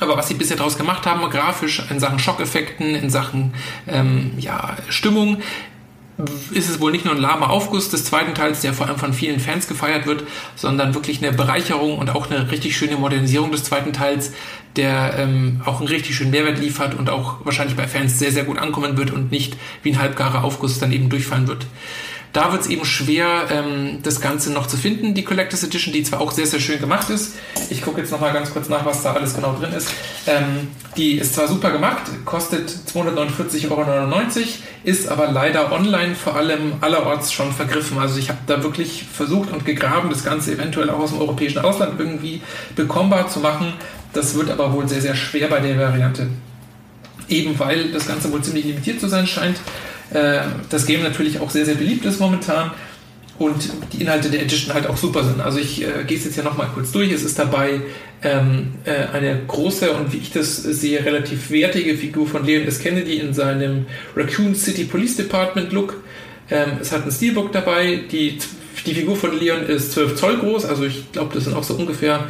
Aber 0.00 0.16
was 0.16 0.28
sie 0.28 0.34
bisher 0.34 0.56
daraus 0.56 0.76
gemacht 0.76 1.06
haben, 1.06 1.28
grafisch 1.30 1.82
in 1.90 2.00
Sachen 2.00 2.18
Schockeffekten, 2.18 2.94
in 2.94 3.10
Sachen 3.10 3.54
ähm, 3.86 4.32
ja, 4.38 4.76
Stimmung, 4.88 5.38
ist 6.52 6.70
es 6.70 6.80
wohl 6.80 6.92
nicht 6.92 7.04
nur 7.04 7.14
ein 7.14 7.20
lahmer 7.20 7.50
Aufguss 7.50 7.90
des 7.90 8.04
zweiten 8.04 8.34
Teils, 8.34 8.60
der 8.60 8.72
vor 8.72 8.86
allem 8.86 8.98
von 8.98 9.12
vielen 9.12 9.40
Fans 9.40 9.66
gefeiert 9.66 10.06
wird, 10.06 10.24
sondern 10.54 10.94
wirklich 10.94 11.24
eine 11.24 11.36
Bereicherung 11.36 11.98
und 11.98 12.10
auch 12.10 12.30
eine 12.30 12.50
richtig 12.52 12.76
schöne 12.76 12.96
Modernisierung 12.96 13.50
des 13.50 13.64
zweiten 13.64 13.92
Teils, 13.92 14.32
der 14.76 15.14
ähm, 15.18 15.62
auch 15.64 15.80
einen 15.80 15.88
richtig 15.88 16.14
schönen 16.14 16.30
Mehrwert 16.30 16.58
liefert 16.58 16.94
und 16.94 17.10
auch 17.10 17.44
wahrscheinlich 17.44 17.76
bei 17.76 17.88
Fans 17.88 18.18
sehr, 18.18 18.30
sehr 18.30 18.44
gut 18.44 18.58
ankommen 18.58 18.96
wird 18.96 19.10
und 19.10 19.32
nicht 19.32 19.56
wie 19.82 19.90
ein 19.90 20.00
halbgarer 20.00 20.44
Aufguss 20.44 20.78
dann 20.78 20.92
eben 20.92 21.08
durchfallen 21.08 21.48
wird. 21.48 21.66
Da 22.34 22.50
wird 22.50 22.62
es 22.62 22.66
eben 22.66 22.84
schwer, 22.84 23.46
ähm, 23.48 24.00
das 24.02 24.20
Ganze 24.20 24.52
noch 24.52 24.66
zu 24.66 24.76
finden, 24.76 25.14
die 25.14 25.22
Collectors 25.22 25.62
Edition, 25.62 25.94
die 25.94 26.02
zwar 26.02 26.20
auch 26.20 26.32
sehr, 26.32 26.46
sehr 26.46 26.58
schön 26.58 26.80
gemacht 26.80 27.08
ist. 27.08 27.36
Ich 27.70 27.80
gucke 27.80 28.00
jetzt 28.00 28.10
nochmal 28.10 28.32
ganz 28.32 28.52
kurz 28.52 28.68
nach, 28.68 28.84
was 28.84 29.04
da 29.04 29.12
alles 29.12 29.36
genau 29.36 29.54
drin 29.54 29.72
ist. 29.72 29.88
Ähm, 30.26 30.66
die 30.96 31.12
ist 31.12 31.36
zwar 31.36 31.46
super 31.46 31.70
gemacht, 31.70 32.02
kostet 32.24 32.74
249,99 32.92 33.70
Euro, 33.70 34.12
ist 34.82 35.06
aber 35.06 35.28
leider 35.30 35.70
online 35.70 36.16
vor 36.16 36.34
allem 36.34 36.72
allerorts 36.80 37.32
schon 37.32 37.52
vergriffen. 37.52 37.98
Also 37.98 38.18
ich 38.18 38.30
habe 38.30 38.40
da 38.48 38.64
wirklich 38.64 39.04
versucht 39.04 39.52
und 39.52 39.64
gegraben, 39.64 40.10
das 40.10 40.24
Ganze 40.24 40.54
eventuell 40.54 40.90
auch 40.90 40.98
aus 40.98 41.10
dem 41.10 41.20
europäischen 41.20 41.60
Ausland 41.60 42.00
irgendwie 42.00 42.42
bekommbar 42.74 43.28
zu 43.28 43.38
machen. 43.38 43.74
Das 44.12 44.34
wird 44.34 44.50
aber 44.50 44.72
wohl 44.72 44.88
sehr, 44.88 45.00
sehr 45.00 45.14
schwer 45.14 45.46
bei 45.46 45.60
der 45.60 45.78
Variante. 45.78 46.26
Eben 47.28 47.56
weil 47.60 47.92
das 47.92 48.08
Ganze 48.08 48.32
wohl 48.32 48.42
ziemlich 48.42 48.64
limitiert 48.64 48.98
zu 48.98 49.06
sein 49.06 49.28
scheint 49.28 49.60
äh, 50.12 50.40
das 50.70 50.86
Game 50.86 51.02
natürlich 51.02 51.40
auch 51.40 51.50
sehr, 51.50 51.64
sehr 51.64 51.74
beliebt 51.74 52.04
ist 52.04 52.20
momentan 52.20 52.72
und 53.38 53.68
die 53.92 54.02
Inhalte 54.02 54.30
der 54.30 54.42
Edition 54.42 54.74
halt 54.74 54.86
auch 54.86 54.96
super 54.96 55.24
sind. 55.24 55.40
Also 55.40 55.58
ich 55.58 55.82
äh, 55.82 56.04
gehe 56.06 56.16
es 56.16 56.24
jetzt 56.24 56.34
hier 56.34 56.44
nochmal 56.44 56.68
kurz 56.72 56.92
durch. 56.92 57.10
Es 57.10 57.24
ist 57.24 57.38
dabei 57.38 57.80
ähm, 58.22 58.74
äh, 58.84 59.12
eine 59.12 59.40
große 59.46 59.90
und 59.92 60.12
wie 60.12 60.18
ich 60.18 60.30
das 60.30 60.56
sehe, 60.56 61.04
relativ 61.04 61.50
wertige 61.50 61.96
Figur 61.96 62.26
von 62.26 62.44
Leon 62.44 62.66
S. 62.66 62.78
Kennedy 62.78 63.16
in 63.16 63.34
seinem 63.34 63.86
Raccoon 64.14 64.54
City 64.54 64.84
Police 64.84 65.16
Department 65.16 65.72
Look. 65.72 65.96
Ähm, 66.50 66.78
es 66.80 66.92
hat 66.92 67.04
ein 67.04 67.10
Steelbook 67.10 67.52
dabei. 67.52 68.00
Die, 68.10 68.38
die 68.86 68.94
Figur 68.94 69.16
von 69.16 69.38
Leon 69.38 69.66
ist 69.66 69.92
12 69.92 70.16
Zoll 70.16 70.38
groß, 70.38 70.66
also 70.66 70.84
ich 70.84 71.10
glaube, 71.12 71.34
das 71.34 71.44
sind 71.44 71.54
auch 71.54 71.64
so 71.64 71.74
ungefähr 71.74 72.26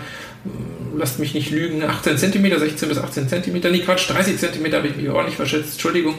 lasst 0.96 1.18
mich 1.18 1.34
nicht 1.34 1.50
lügen, 1.50 1.82
18 1.82 2.18
cm, 2.18 2.58
16 2.58 2.88
bis 2.88 2.98
18 2.98 3.28
cm, 3.28 3.60
nee 3.70 3.80
Quatsch, 3.80 4.10
30 4.10 4.38
cm 4.38 4.72
habe 4.72 4.88
ich 4.88 4.96
mich 4.96 5.08
ordentlich 5.08 5.36
verschätzt, 5.36 5.72
Entschuldigung. 5.72 6.14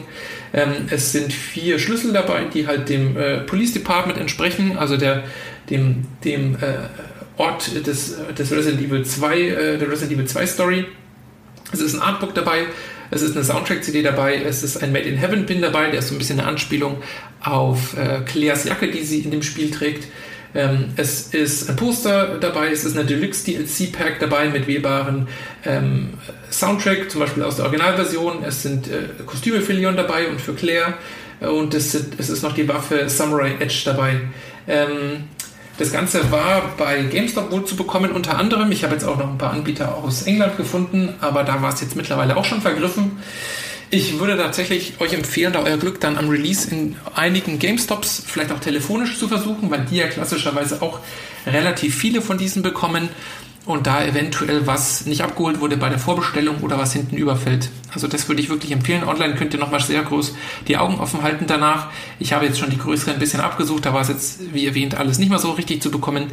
Ähm, 0.52 0.72
es 0.90 1.12
sind 1.12 1.32
vier 1.32 1.78
Schlüssel 1.78 2.12
dabei, 2.12 2.44
die 2.52 2.66
halt 2.66 2.88
dem 2.88 3.16
äh, 3.16 3.38
Police 3.38 3.72
Department 3.72 4.18
entsprechen, 4.18 4.76
also 4.78 4.96
der, 4.96 5.24
dem, 5.70 6.04
dem 6.24 6.54
äh, 6.56 7.38
Ort 7.38 7.86
des, 7.86 8.16
des 8.36 8.52
Resident 8.52 8.82
Evil 8.82 9.04
2, 9.04 9.40
äh, 9.40 9.78
der 9.78 9.90
Resident 9.90 10.12
Evil 10.12 10.26
2 10.26 10.46
Story. 10.46 10.86
Es 11.72 11.80
ist 11.80 11.94
ein 11.94 12.00
Artbook 12.00 12.34
dabei, 12.34 12.66
es 13.10 13.22
ist 13.22 13.36
eine 13.36 13.44
Soundtrack-CD 13.44 14.02
dabei, 14.02 14.36
es 14.36 14.62
ist 14.62 14.82
ein 14.82 14.92
Made 14.92 15.08
in 15.08 15.16
Heaven 15.16 15.46
Pin 15.46 15.60
dabei, 15.60 15.90
der 15.90 15.98
ist 15.98 16.08
so 16.08 16.14
ein 16.14 16.18
bisschen 16.18 16.40
eine 16.40 16.48
Anspielung 16.48 17.02
auf 17.42 17.96
äh, 17.96 18.20
Claires 18.24 18.64
Jacke, 18.64 18.90
die 18.90 19.04
sie 19.04 19.20
in 19.20 19.30
dem 19.30 19.42
Spiel 19.42 19.70
trägt. 19.70 20.06
Ähm, 20.56 20.94
es 20.96 21.34
ist 21.34 21.68
ein 21.68 21.76
Poster 21.76 22.38
dabei, 22.40 22.70
es 22.70 22.84
ist 22.84 22.96
eine 22.96 23.04
Deluxe 23.04 23.44
DLC 23.44 23.92
Pack 23.92 24.18
dabei 24.20 24.48
mit 24.48 24.66
wählbaren 24.66 25.28
ähm, 25.66 26.14
Soundtrack, 26.50 27.10
zum 27.10 27.20
Beispiel 27.20 27.42
aus 27.42 27.56
der 27.56 27.66
Originalversion. 27.66 28.42
Es 28.42 28.62
sind 28.62 28.88
äh, 28.88 29.22
Kostüme 29.26 29.60
für 29.60 29.74
Leon 29.74 29.96
dabei 29.96 30.28
und 30.28 30.40
für 30.40 30.54
Claire. 30.54 30.94
Und 31.40 31.74
es, 31.74 31.92
sind, 31.92 32.14
es 32.18 32.30
ist 32.30 32.42
noch 32.42 32.54
die 32.54 32.66
Waffe 32.66 33.10
Samurai 33.10 33.56
Edge 33.60 33.82
dabei. 33.84 34.22
Ähm, 34.66 35.24
das 35.78 35.92
Ganze 35.92 36.32
war 36.32 36.74
bei 36.78 37.02
GameStop 37.02 37.52
wohl 37.52 37.66
zu 37.66 37.76
bekommen, 37.76 38.12
unter 38.12 38.38
anderem. 38.38 38.72
Ich 38.72 38.82
habe 38.82 38.94
jetzt 38.94 39.04
auch 39.04 39.18
noch 39.18 39.28
ein 39.28 39.36
paar 39.36 39.52
Anbieter 39.52 39.94
aus 39.94 40.22
England 40.22 40.56
gefunden, 40.56 41.12
aber 41.20 41.44
da 41.44 41.60
war 41.60 41.74
es 41.74 41.82
jetzt 41.82 41.96
mittlerweile 41.96 42.34
auch 42.34 42.46
schon 42.46 42.62
vergriffen. 42.62 43.18
Ich 43.96 44.18
würde 44.18 44.36
tatsächlich 44.36 44.92
euch 44.98 45.14
empfehlen, 45.14 45.54
da 45.54 45.62
euer 45.62 45.78
Glück 45.78 46.02
dann 46.02 46.18
am 46.18 46.28
Release 46.28 46.70
in 46.70 46.96
einigen 47.14 47.58
GameStops 47.58 48.22
vielleicht 48.26 48.52
auch 48.52 48.60
telefonisch 48.60 49.18
zu 49.18 49.26
versuchen, 49.26 49.70
weil 49.70 49.86
die 49.86 49.96
ja 49.96 50.06
klassischerweise 50.06 50.82
auch 50.82 51.00
relativ 51.46 51.96
viele 51.96 52.20
von 52.20 52.36
diesen 52.36 52.60
bekommen 52.60 53.08
und 53.64 53.86
da 53.86 54.04
eventuell 54.04 54.66
was 54.66 55.06
nicht 55.06 55.22
abgeholt 55.22 55.62
wurde 55.62 55.78
bei 55.78 55.88
der 55.88 55.98
Vorbestellung 55.98 56.58
oder 56.60 56.76
was 56.76 56.92
hinten 56.92 57.16
überfällt. 57.16 57.70
Also 57.94 58.06
das 58.06 58.28
würde 58.28 58.42
ich 58.42 58.50
wirklich 58.50 58.70
empfehlen. 58.70 59.02
Online 59.02 59.34
könnt 59.34 59.54
ihr 59.54 59.60
nochmal 59.60 59.80
sehr 59.80 60.02
groß 60.02 60.34
die 60.68 60.76
Augen 60.76 61.00
offen 61.00 61.22
halten 61.22 61.46
danach. 61.46 61.88
Ich 62.18 62.34
habe 62.34 62.44
jetzt 62.44 62.58
schon 62.58 62.68
die 62.68 62.76
größeren 62.76 63.14
ein 63.14 63.18
bisschen 63.18 63.40
abgesucht, 63.40 63.86
da 63.86 63.94
war 63.94 64.02
es 64.02 64.08
jetzt, 64.08 64.52
wie 64.52 64.66
erwähnt, 64.66 64.94
alles 64.96 65.18
nicht 65.18 65.30
mehr 65.30 65.38
so 65.38 65.52
richtig 65.52 65.80
zu 65.80 65.90
bekommen. 65.90 66.26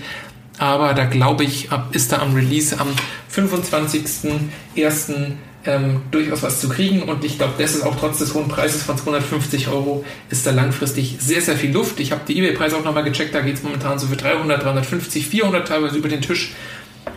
Aber 0.57 0.93
da 0.93 1.05
glaube 1.05 1.45
ich, 1.45 1.69
ist 1.93 2.11
da 2.11 2.19
am 2.19 2.35
Release 2.35 2.77
am 2.77 2.89
25.01 3.33 5.31
ähm, 5.65 6.01
durchaus 6.11 6.43
was 6.43 6.59
zu 6.59 6.69
kriegen. 6.69 7.03
Und 7.03 7.23
ich 7.23 7.37
glaube, 7.37 7.53
das 7.57 7.75
ist 7.75 7.83
auch 7.83 7.95
trotz 7.95 8.19
des 8.19 8.33
hohen 8.33 8.47
Preises 8.47 8.83
von 8.83 8.97
250 8.97 9.67
Euro, 9.69 10.03
ist 10.29 10.45
da 10.45 10.51
langfristig 10.51 11.17
sehr, 11.19 11.41
sehr 11.41 11.55
viel 11.55 11.71
Luft. 11.71 11.99
Ich 11.99 12.11
habe 12.11 12.21
die 12.27 12.37
Ebay-Preise 12.37 12.77
auch 12.77 12.83
nochmal 12.83 13.03
gecheckt, 13.03 13.33
da 13.33 13.41
geht 13.41 13.55
es 13.55 13.63
momentan 13.63 13.99
so 13.99 14.07
für 14.07 14.15
300, 14.15 14.63
350, 14.63 15.27
400 15.27 15.67
teilweise 15.67 15.97
über 15.97 16.09
den 16.09 16.21
Tisch. 16.21 16.53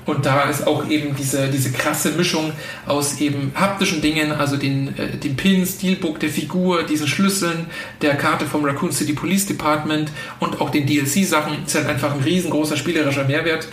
Und 0.04 0.24
da 0.24 0.42
ist 0.42 0.66
auch 0.66 0.88
eben 0.88 1.16
diese, 1.16 1.48
diese 1.48 1.72
krasse 1.72 2.12
Mischung 2.12 2.52
aus 2.86 3.20
eben 3.20 3.52
haptischen 3.54 4.00
Dingen, 4.00 4.32
also 4.32 4.56
den, 4.56 4.96
äh, 4.96 5.16
den 5.16 5.36
Pin, 5.36 5.66
Steelbook 5.66 6.20
der 6.20 6.30
Figur, 6.30 6.84
diesen 6.84 7.08
Schlüsseln, 7.08 7.66
der 8.02 8.14
Karte 8.14 8.46
vom 8.46 8.64
Raccoon 8.64 8.92
City 8.92 9.12
Police 9.12 9.46
Department 9.46 10.10
und 10.38 10.60
auch 10.60 10.70
den 10.70 10.86
DLC-Sachen, 10.86 11.64
ist 11.66 11.74
halt 11.74 11.86
einfach 11.86 12.14
ein 12.14 12.20
riesengroßer 12.20 12.76
spielerischer 12.76 13.24
Mehrwert. 13.24 13.68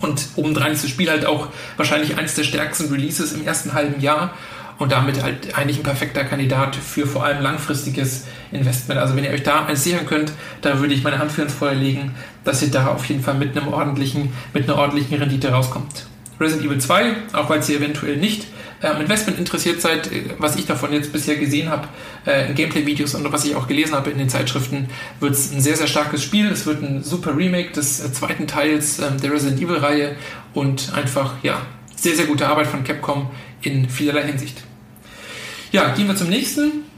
Und 0.00 0.28
obendrein 0.36 0.72
ist 0.72 0.84
das 0.84 0.90
Spiel 0.90 1.10
halt 1.10 1.26
auch 1.26 1.48
wahrscheinlich 1.76 2.16
eines 2.16 2.34
der 2.34 2.44
stärksten 2.44 2.90
Releases 2.90 3.32
im 3.32 3.46
ersten 3.46 3.74
halben 3.74 4.00
Jahr 4.00 4.34
und 4.78 4.90
damit 4.90 5.22
halt 5.22 5.56
eigentlich 5.56 5.78
ein 5.78 5.84
perfekter 5.84 6.24
Kandidat 6.24 6.74
für 6.74 7.06
vor 7.06 7.24
allem 7.24 7.42
langfristiges 7.42 8.24
Investment. 8.50 9.00
Also 9.00 9.14
wenn 9.16 9.24
ihr 9.24 9.30
euch 9.30 9.42
da 9.42 9.66
eins 9.66 9.84
sichern 9.84 10.06
könnt, 10.06 10.32
da 10.60 10.80
würde 10.80 10.94
ich 10.94 11.04
meine 11.04 11.18
Hand 11.18 11.30
für 11.30 11.42
ins 11.42 11.54
Feuer 11.54 11.74
legen, 11.74 12.14
dass 12.44 12.62
ihr 12.62 12.70
da 12.70 12.88
auf 12.88 13.04
jeden 13.06 13.22
Fall 13.22 13.34
mit 13.34 13.56
einem 13.56 13.68
ordentlichen, 13.68 14.32
mit 14.52 14.64
einer 14.64 14.78
ordentlichen 14.78 15.18
Rendite 15.18 15.52
rauskommt. 15.52 16.06
Resident 16.40 16.66
Evil 16.66 16.78
2, 16.78 17.14
auch 17.32 17.48
weil 17.48 17.62
hier 17.62 17.76
eventuell 17.76 18.16
nicht 18.16 18.46
ähm, 18.82 19.00
Investment 19.00 19.38
interessiert 19.38 19.80
seid, 19.80 20.10
äh, 20.10 20.24
was 20.38 20.56
ich 20.56 20.66
davon 20.66 20.92
jetzt 20.92 21.12
bisher 21.12 21.36
gesehen 21.36 21.68
habe, 21.68 21.88
äh, 22.26 22.48
in 22.48 22.54
Gameplay-Videos 22.54 23.14
und 23.14 23.30
was 23.32 23.44
ich 23.44 23.54
auch 23.54 23.68
gelesen 23.68 23.94
habe 23.94 24.10
in 24.10 24.18
den 24.18 24.28
Zeitschriften, 24.28 24.88
wird 25.20 25.32
es 25.32 25.52
ein 25.52 25.60
sehr, 25.60 25.76
sehr 25.76 25.86
starkes 25.86 26.22
Spiel. 26.22 26.48
Es 26.48 26.66
wird 26.66 26.82
ein 26.82 27.02
super 27.02 27.36
Remake 27.36 27.72
des 27.72 28.04
äh, 28.04 28.12
zweiten 28.12 28.46
Teils 28.46 28.98
äh, 28.98 29.10
der 29.22 29.32
Resident 29.32 29.60
Evil-Reihe 29.60 30.16
und 30.54 30.92
einfach, 30.94 31.34
ja, 31.42 31.62
sehr, 31.96 32.16
sehr 32.16 32.26
gute 32.26 32.48
Arbeit 32.48 32.66
von 32.66 32.82
Capcom 32.82 33.30
in 33.60 33.88
vielerlei 33.88 34.24
Hinsicht. 34.24 34.64
Ja, 35.70 35.94
gehen 35.94 36.08
wir 36.08 36.16
zum 36.16 36.28
nächsten. 36.28 36.91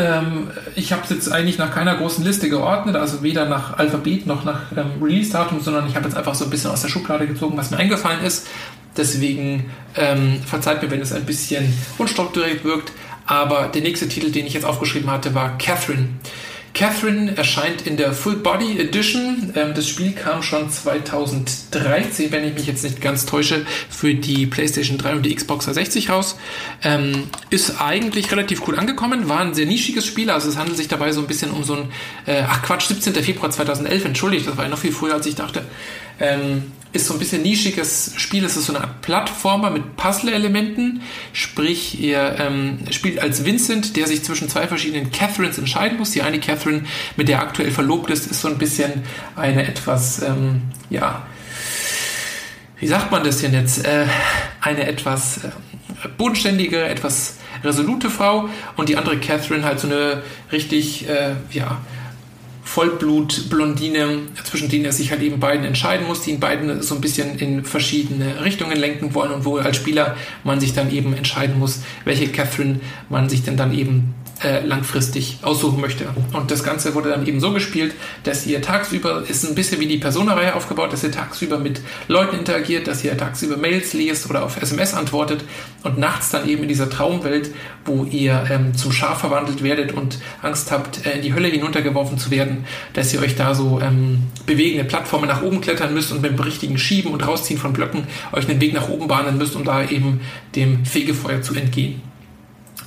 Ähm, 0.00 0.48
ich 0.76 0.92
habe 0.92 1.02
es 1.04 1.10
jetzt 1.10 1.30
eigentlich 1.30 1.58
nach 1.58 1.74
keiner 1.74 1.94
großen 1.94 2.24
Liste 2.24 2.48
geordnet, 2.48 2.96
also 2.96 3.22
weder 3.22 3.44
nach 3.44 3.78
Alphabet 3.78 4.26
noch 4.26 4.44
nach 4.44 4.72
ähm, 4.74 5.02
Release-Datum, 5.02 5.60
sondern 5.60 5.86
ich 5.86 5.94
habe 5.94 6.06
jetzt 6.06 6.16
einfach 6.16 6.34
so 6.34 6.44
ein 6.44 6.50
bisschen 6.50 6.70
aus 6.70 6.80
der 6.80 6.88
Schublade 6.88 7.26
gezogen, 7.26 7.56
was 7.58 7.70
mir 7.70 7.76
eingefallen 7.76 8.24
ist. 8.24 8.46
Deswegen 8.96 9.70
ähm, 9.96 10.40
verzeiht 10.44 10.82
mir, 10.82 10.90
wenn 10.90 11.02
es 11.02 11.12
ein 11.12 11.26
bisschen 11.26 11.72
unstrukturiert 11.98 12.64
wirkt. 12.64 12.92
Aber 13.26 13.68
der 13.68 13.82
nächste 13.82 14.08
Titel, 14.08 14.32
den 14.32 14.46
ich 14.46 14.54
jetzt 14.54 14.64
aufgeschrieben 14.64 15.10
hatte, 15.10 15.34
war 15.34 15.58
Catherine. 15.58 16.08
Catherine 16.74 17.36
erscheint 17.36 17.86
in 17.86 17.96
der 17.96 18.12
Full 18.12 18.36
Body 18.36 18.78
Edition. 18.78 19.52
Ähm, 19.54 19.74
das 19.74 19.88
Spiel 19.88 20.12
kam 20.12 20.42
schon 20.42 20.70
2013, 20.70 22.30
wenn 22.32 22.44
ich 22.44 22.54
mich 22.54 22.66
jetzt 22.66 22.84
nicht 22.84 23.00
ganz 23.00 23.26
täusche, 23.26 23.66
für 23.88 24.14
die 24.14 24.46
PlayStation 24.46 24.98
3 24.98 25.16
und 25.16 25.22
die 25.24 25.34
Xbox 25.34 25.66
360 25.66 26.10
raus. 26.10 26.38
Ähm, 26.82 27.24
ist 27.50 27.80
eigentlich 27.80 28.30
relativ 28.30 28.66
cool 28.68 28.78
angekommen, 28.78 29.28
war 29.28 29.40
ein 29.40 29.54
sehr 29.54 29.66
nischiges 29.66 30.06
Spiel, 30.06 30.30
also 30.30 30.48
es 30.48 30.56
handelt 30.56 30.76
sich 30.76 30.88
dabei 30.88 31.12
so 31.12 31.20
ein 31.20 31.26
bisschen 31.26 31.50
um 31.50 31.64
so 31.64 31.74
ein, 31.74 31.88
äh, 32.26 32.42
ach 32.48 32.62
Quatsch, 32.62 32.86
17. 32.86 33.14
Februar 33.14 33.50
2011, 33.50 34.04
entschuldigt, 34.04 34.46
das 34.46 34.56
war 34.56 34.64
ja 34.64 34.70
noch 34.70 34.78
viel 34.78 34.92
früher, 34.92 35.14
als 35.14 35.26
ich 35.26 35.34
dachte. 35.34 35.64
Ähm, 36.18 36.72
ist 36.92 37.06
so 37.06 37.14
ein 37.14 37.18
bisschen 37.20 37.42
nischiges 37.42 38.14
Spiel. 38.16 38.44
Es 38.44 38.56
ist 38.56 38.66
so 38.66 38.74
eine 38.74 38.82
Art 38.82 39.00
Plattformer 39.02 39.70
mit 39.70 39.96
Puzzle-Elementen. 39.96 41.02
Sprich, 41.32 42.00
ihr 42.00 42.50
spielt 42.90 43.20
als 43.20 43.44
Vincent, 43.44 43.96
der 43.96 44.06
sich 44.06 44.24
zwischen 44.24 44.48
zwei 44.48 44.66
verschiedenen 44.66 45.12
Catherines 45.12 45.58
entscheiden 45.58 45.98
muss. 45.98 46.10
Die 46.10 46.22
eine 46.22 46.40
Catherine, 46.40 46.69
mit 47.16 47.28
der 47.28 47.38
er 47.38 47.42
aktuell 47.42 47.70
verlobt 47.70 48.10
ist, 48.10 48.30
ist 48.30 48.40
so 48.40 48.48
ein 48.48 48.58
bisschen 48.58 49.02
eine 49.36 49.66
etwas, 49.66 50.22
ähm, 50.22 50.62
ja, 50.90 51.26
wie 52.78 52.86
sagt 52.86 53.10
man 53.10 53.24
das 53.24 53.38
denn 53.38 53.52
jetzt? 53.52 53.86
Äh, 53.86 54.06
eine 54.60 54.86
etwas 54.86 55.44
äh, 55.44 55.50
bodenständige, 56.16 56.82
etwas 56.82 57.38
resolute 57.62 58.10
Frau 58.10 58.48
und 58.76 58.88
die 58.88 58.96
andere 58.96 59.18
Catherine 59.18 59.64
halt 59.64 59.80
so 59.80 59.86
eine 59.86 60.22
richtig, 60.50 61.08
äh, 61.08 61.34
ja, 61.50 61.78
Vollblut-Blondine, 62.70 64.20
zwischen 64.44 64.68
denen 64.68 64.84
er 64.84 64.92
sich 64.92 65.10
halt 65.10 65.22
eben 65.22 65.40
beiden 65.40 65.64
entscheiden 65.64 66.06
muss, 66.06 66.22
die 66.22 66.30
ihn 66.30 66.38
beiden 66.38 66.82
so 66.82 66.94
ein 66.94 67.00
bisschen 67.00 67.36
in 67.36 67.64
verschiedene 67.64 68.44
Richtungen 68.44 68.76
lenken 68.76 69.12
wollen 69.12 69.32
und 69.32 69.44
wo 69.44 69.56
als 69.56 69.76
Spieler 69.76 70.16
man 70.44 70.60
sich 70.60 70.72
dann 70.72 70.92
eben 70.92 71.12
entscheiden 71.12 71.58
muss, 71.58 71.82
welche 72.04 72.28
Catherine 72.28 72.78
man 73.08 73.28
sich 73.28 73.42
denn 73.42 73.56
dann 73.56 73.76
eben 73.76 74.14
äh, 74.42 74.64
langfristig 74.64 75.38
aussuchen 75.42 75.80
möchte. 75.80 76.06
Und 76.32 76.50
das 76.50 76.64
Ganze 76.64 76.94
wurde 76.94 77.10
dann 77.10 77.26
eben 77.26 77.40
so 77.40 77.52
gespielt, 77.52 77.94
dass 78.24 78.46
ihr 78.46 78.62
tagsüber, 78.62 79.24
ist 79.28 79.44
ein 79.44 79.54
bisschen 79.54 79.80
wie 79.80 79.86
die 79.86 79.98
Persona-Reihe 79.98 80.54
aufgebaut, 80.54 80.92
dass 80.92 81.04
ihr 81.04 81.12
tagsüber 81.12 81.58
mit 81.58 81.80
Leuten 82.08 82.36
interagiert, 82.36 82.86
dass 82.86 83.04
ihr 83.04 83.16
tagsüber 83.16 83.56
Mails 83.56 83.92
liest 83.92 84.28
oder 84.30 84.44
auf 84.44 84.60
SMS 84.60 84.94
antwortet 84.94 85.44
und 85.82 85.98
nachts 85.98 86.30
dann 86.30 86.48
eben 86.48 86.62
in 86.62 86.68
dieser 86.68 86.88
Traumwelt, 86.88 87.50
wo 87.84 88.04
ihr 88.04 88.44
ähm, 88.50 88.74
zum 88.74 88.92
Schaf 88.92 89.20
verwandelt 89.20 89.62
werdet 89.62 89.92
und 89.92 90.18
Angst 90.42 90.70
habt, 90.70 91.06
äh, 91.06 91.16
in 91.16 91.22
die 91.22 91.34
Hölle 91.34 91.48
hinuntergeworfen 91.48 92.18
zu 92.18 92.30
werden, 92.30 92.64
dass 92.92 93.12
ihr 93.12 93.20
euch 93.20 93.36
da 93.36 93.54
so 93.54 93.80
ähm, 93.80 94.24
bewegende 94.46 94.84
Plattformen 94.84 95.28
nach 95.28 95.42
oben 95.42 95.60
klettern 95.60 95.94
müsst 95.94 96.12
und 96.12 96.22
mit 96.22 96.32
dem 96.32 96.40
richtigen 96.40 96.78
Schieben 96.78 97.12
und 97.12 97.26
Rausziehen 97.26 97.58
von 97.58 97.72
Blöcken 97.72 98.06
euch 98.32 98.48
einen 98.48 98.60
Weg 98.60 98.72
nach 98.72 98.88
oben 98.88 99.08
bahnen 99.08 99.38
müsst, 99.38 99.56
um 99.56 99.64
da 99.64 99.84
eben 99.88 100.20
dem 100.54 100.84
Fegefeuer 100.84 101.42
zu 101.42 101.54
entgehen. 101.54 102.09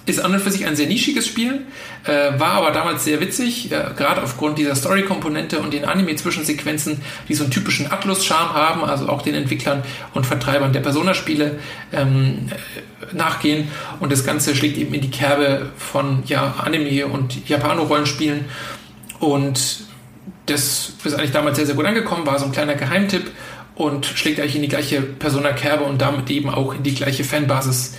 Ist 0.06 0.20
an 0.20 0.34
und 0.34 0.42
für 0.42 0.52
sich 0.52 0.66
ein 0.66 0.76
sehr 0.76 0.88
nischiges 0.88 1.28
Spiel, 1.28 1.62
äh, 2.04 2.38
war 2.38 2.56
aber 2.56 2.72
damals 2.72 3.06
sehr 3.06 3.22
witzig, 3.22 3.72
äh, 3.72 3.86
gerade 3.96 4.22
aufgrund 4.22 4.58
dieser 4.58 4.76
Story-Komponente 4.76 5.60
und 5.60 5.74
den 5.74 5.86
Anime-Zwischensequenzen, 5.86 7.02
die 7.30 7.34
so 7.36 7.44
einen 7.44 7.52
typischen 7.52 7.90
Atlus-Charme 7.90 8.54
haben, 8.54 8.84
also 8.84 9.08
auch 9.08 9.22
den 9.22 9.34
Entwicklern 9.34 9.82
und 10.14 10.26
Vertreibern 10.26 10.74
der 10.74 10.82
Persona-Spiele 10.82 11.60
ähm, 11.94 12.50
äh, 12.50 13.16
nachgehen. 13.16 13.70
Und 14.02 14.12
das 14.12 14.26
Ganze 14.26 14.56
schlägt 14.56 14.78
eben 14.78 14.94
in 14.94 15.00
die 15.00 15.12
Kerbe 15.12 15.72
von 15.78 16.24
ja, 16.26 16.56
Anime 16.58 17.06
und 17.08 17.48
Japano-Rollenspielen. 17.48 18.44
Und 19.20 19.86
das 20.48 20.94
ist 21.02 21.14
eigentlich 21.14 21.32
damals 21.32 21.56
sehr, 21.56 21.66
sehr 21.66 21.76
gut 21.76 21.86
angekommen, 21.86 22.26
war 22.26 22.38
so 22.40 22.46
ein 22.46 22.52
kleiner 22.52 22.76
Geheimtipp 22.76 23.32
und 23.76 24.06
schlägt 24.06 24.40
eigentlich 24.40 24.58
in 24.58 24.62
die 24.64 24.68
gleiche 24.68 25.02
Persona-Kerbe 25.02 25.86
und 25.86 26.02
damit 26.02 26.30
eben 26.30 26.50
auch 26.50 26.74
in 26.76 26.84
die 26.84 26.94
gleiche 26.94 27.24
Fanbasis 27.24 27.96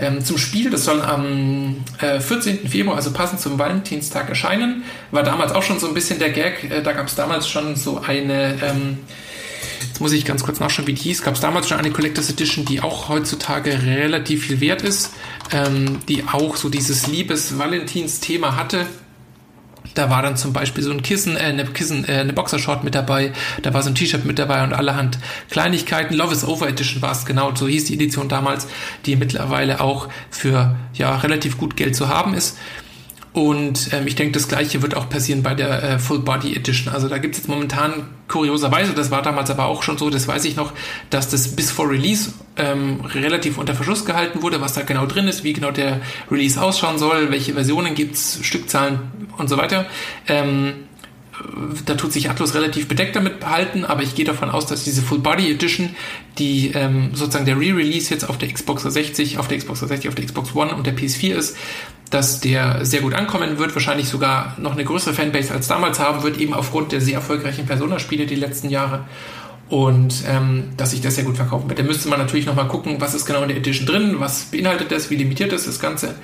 ähm, 0.00 0.24
zum 0.24 0.38
Spiel. 0.38 0.70
Das 0.70 0.84
soll 0.84 1.02
am 1.02 1.76
äh, 2.00 2.20
14. 2.20 2.68
Februar, 2.68 2.96
also 2.96 3.12
passend 3.12 3.40
zum 3.40 3.58
Valentinstag, 3.58 4.28
erscheinen. 4.28 4.82
War 5.10 5.22
damals 5.22 5.52
auch 5.52 5.62
schon 5.62 5.78
so 5.78 5.88
ein 5.88 5.94
bisschen 5.94 6.18
der 6.18 6.30
Gag. 6.30 6.64
Äh, 6.70 6.82
da 6.82 6.92
gab 6.92 7.06
es 7.06 7.14
damals 7.14 7.48
schon 7.48 7.76
so 7.76 8.00
eine. 8.00 8.58
Ähm, 8.62 8.98
Jetzt 9.82 10.00
muss 10.00 10.12
ich 10.12 10.24
ganz 10.24 10.42
kurz 10.42 10.60
nachschauen, 10.60 10.86
wie 10.86 10.92
die 10.92 11.02
hieß. 11.02 11.22
Gab 11.22 11.34
es 11.34 11.40
damals 11.40 11.68
schon 11.68 11.78
eine 11.78 11.90
Collectors 11.90 12.30
Edition, 12.30 12.64
die 12.64 12.80
auch 12.80 13.08
heutzutage 13.08 13.82
relativ 13.82 14.46
viel 14.46 14.60
wert 14.60 14.82
ist, 14.82 15.12
ähm, 15.52 16.00
die 16.08 16.24
auch 16.24 16.56
so 16.56 16.68
dieses 16.68 17.06
Liebes-Valentins-Thema 17.06 18.56
hatte. 18.56 18.86
Da 19.94 20.10
war 20.10 20.22
dann 20.22 20.36
zum 20.36 20.52
Beispiel 20.52 20.84
so 20.84 20.90
ein 20.90 21.02
Kissen, 21.02 21.36
äh, 21.36 21.40
eine 21.40 21.64
Kissen, 21.64 22.08
äh, 22.08 22.18
eine 22.18 22.32
Boxershort 22.32 22.84
mit 22.84 22.94
dabei, 22.94 23.32
da 23.62 23.74
war 23.74 23.82
so 23.82 23.90
ein 23.90 23.94
T-Shirt 23.94 24.24
mit 24.24 24.38
dabei 24.38 24.62
und 24.62 24.72
allerhand 24.72 25.18
Kleinigkeiten. 25.50 26.14
Love 26.14 26.32
is 26.32 26.44
Over 26.44 26.68
Edition 26.68 27.02
war 27.02 27.12
es 27.12 27.24
genau, 27.24 27.54
so 27.54 27.66
hieß 27.66 27.86
die 27.86 27.94
Edition 27.94 28.28
damals, 28.28 28.66
die 29.06 29.16
mittlerweile 29.16 29.80
auch 29.80 30.08
für 30.30 30.76
ja 30.94 31.16
relativ 31.16 31.58
gut 31.58 31.76
Geld 31.76 31.96
zu 31.96 32.08
haben 32.08 32.34
ist. 32.34 32.56
Und 33.32 33.92
ähm, 33.92 34.08
ich 34.08 34.16
denke, 34.16 34.32
das 34.32 34.48
gleiche 34.48 34.82
wird 34.82 34.96
auch 34.96 35.08
passieren 35.08 35.44
bei 35.44 35.54
der 35.54 35.82
äh, 35.82 35.98
Full 36.00 36.20
Body 36.20 36.56
Edition. 36.56 36.92
Also 36.92 37.08
da 37.08 37.18
gibt 37.18 37.36
es 37.36 37.42
jetzt 37.42 37.48
momentan 37.48 38.08
kurioserweise, 38.26 38.92
das 38.92 39.10
war 39.12 39.22
damals 39.22 39.50
aber 39.50 39.66
auch 39.66 39.84
schon 39.84 39.98
so, 39.98 40.10
das 40.10 40.26
weiß 40.26 40.44
ich 40.44 40.56
noch, 40.56 40.72
dass 41.10 41.28
das 41.30 41.54
bis 41.54 41.70
vor 41.70 41.88
Release 41.88 42.32
ähm, 42.56 43.00
relativ 43.14 43.58
unter 43.58 43.74
Verschluss 43.74 44.04
gehalten 44.04 44.42
wurde, 44.42 44.60
was 44.60 44.74
da 44.74 44.82
genau 44.82 45.06
drin 45.06 45.28
ist, 45.28 45.44
wie 45.44 45.52
genau 45.52 45.70
der 45.70 46.00
Release 46.30 46.60
ausschauen 46.60 46.98
soll, 46.98 47.30
welche 47.30 47.54
Versionen 47.54 47.94
gibt's, 47.94 48.40
Stückzahlen 48.42 48.98
und 49.38 49.48
so 49.48 49.56
weiter. 49.56 49.86
Ähm, 50.26 50.74
da 51.86 51.94
tut 51.94 52.12
sich 52.12 52.30
Atlus 52.30 52.54
relativ 52.54 52.88
bedeckt 52.88 53.16
damit 53.16 53.40
behalten, 53.40 53.84
aber 53.84 54.02
ich 54.02 54.14
gehe 54.14 54.24
davon 54.24 54.50
aus, 54.50 54.66
dass 54.66 54.84
diese 54.84 55.02
Full 55.02 55.20
Body 55.20 55.50
Edition, 55.50 55.94
die 56.38 56.72
ähm, 56.74 57.10
sozusagen 57.14 57.46
der 57.46 57.56
Re-Release 57.56 58.12
jetzt 58.12 58.28
auf 58.28 58.38
der 58.38 58.52
Xbox 58.52 58.82
360, 58.82 59.38
auf 59.38 59.48
der 59.48 59.58
Xbox 59.58 59.80
360, 59.80 60.08
auf 60.08 60.14
der 60.14 60.24
Xbox 60.26 60.54
One 60.54 60.74
und 60.74 60.86
der 60.86 60.96
PS4 60.96 61.34
ist, 61.34 61.56
dass 62.10 62.40
der 62.40 62.84
sehr 62.84 63.00
gut 63.00 63.14
ankommen 63.14 63.58
wird, 63.58 63.74
wahrscheinlich 63.74 64.08
sogar 64.08 64.56
noch 64.58 64.72
eine 64.72 64.84
größere 64.84 65.14
Fanbase 65.14 65.54
als 65.54 65.68
damals 65.68 66.00
haben 66.00 66.22
wird, 66.22 66.38
eben 66.38 66.54
aufgrund 66.54 66.92
der 66.92 67.00
sehr 67.00 67.14
erfolgreichen 67.14 67.66
Persona-Spiele 67.66 68.26
die 68.26 68.34
letzten 68.34 68.68
Jahre. 68.68 69.04
Und 69.70 70.24
ähm, 70.26 70.70
dass 70.76 70.90
sich 70.90 71.00
das 71.00 71.14
sehr 71.14 71.22
gut 71.22 71.36
verkaufen 71.36 71.68
wird. 71.68 71.78
Da 71.78 71.84
müsste 71.84 72.08
man 72.08 72.18
natürlich 72.18 72.44
nochmal 72.44 72.66
gucken, 72.66 73.00
was 73.00 73.14
ist 73.14 73.24
genau 73.24 73.42
in 73.42 73.48
der 73.48 73.56
Edition 73.56 73.86
drin, 73.86 74.16
was 74.18 74.46
beinhaltet 74.46 74.90
das, 74.90 75.10
wie 75.10 75.14
limitiert 75.14 75.52
ist 75.52 75.68
das 75.68 75.78
Ganze. 75.78 76.16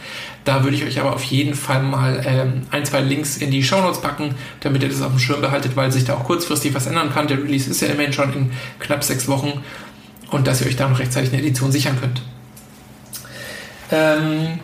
Da 0.45 0.65
würde 0.65 0.77
ich 0.77 0.85
euch 0.85 0.99
aber 0.99 1.15
auf 1.15 1.23
jeden 1.23 1.55
Fall 1.55 1.81
mal 1.85 2.23
ähm, 2.27 2.63
ein, 2.73 2.85
zwei 2.85 3.01
Links 3.01 3.37
in 3.37 3.53
die 3.53 3.63
Show 3.63 3.81
Notes 3.81 4.01
packen, 4.01 4.35
damit 4.61 4.83
ihr 4.83 4.89
das 4.89 5.01
auf 5.01 5.13
dem 5.13 5.21
Schirm 5.21 5.41
behaltet, 5.41 5.77
weil 5.77 5.93
sich 5.93 6.05
da 6.05 6.15
auch 6.15 6.25
kurzfristig 6.25 6.75
was 6.75 6.89
ändern 6.89 7.13
kann. 7.15 7.29
Der 7.29 7.39
Release 7.39 7.71
ist 7.71 7.81
ja 7.83 7.87
immerhin 7.89 8.13
schon 8.13 8.33
in 8.33 8.51
knapp 8.81 9.05
sechs 9.05 9.29
Wochen 9.29 9.63
und 10.33 10.49
dass 10.49 10.61
ihr 10.61 10.67
euch 10.67 10.77
da 10.77 10.89
noch 10.89 10.99
rechtzeitig 10.99 11.33
eine 11.33 11.41
Edition 11.41 11.71
sichern 11.71 11.97
könnt. 12.01 12.23
Ähm, 13.93 14.59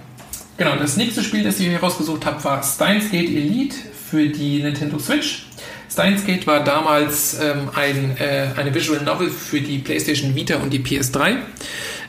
Genau, 0.58 0.76
das 0.76 0.96
nächste 0.96 1.24
Spiel, 1.24 1.42
das 1.42 1.58
ich 1.58 1.66
hier 1.66 1.80
rausgesucht 1.80 2.26
habe, 2.26 2.42
war 2.44 2.62
Steins 2.62 3.10
Gate 3.10 3.30
Elite 3.30 3.74
für 4.08 4.28
die 4.28 4.62
Nintendo 4.62 4.98
Switch. 4.98 5.46
Steins 5.92 6.24
Gate 6.24 6.46
war 6.46 6.64
damals 6.64 7.38
ähm, 7.38 7.68
ein, 7.74 8.16
äh, 8.16 8.48
eine 8.56 8.74
Visual 8.74 9.02
Novel 9.02 9.28
für 9.28 9.60
die 9.60 9.76
PlayStation 9.78 10.34
Vita 10.34 10.56
und 10.56 10.72
die 10.72 10.78
PS3. 10.78 11.36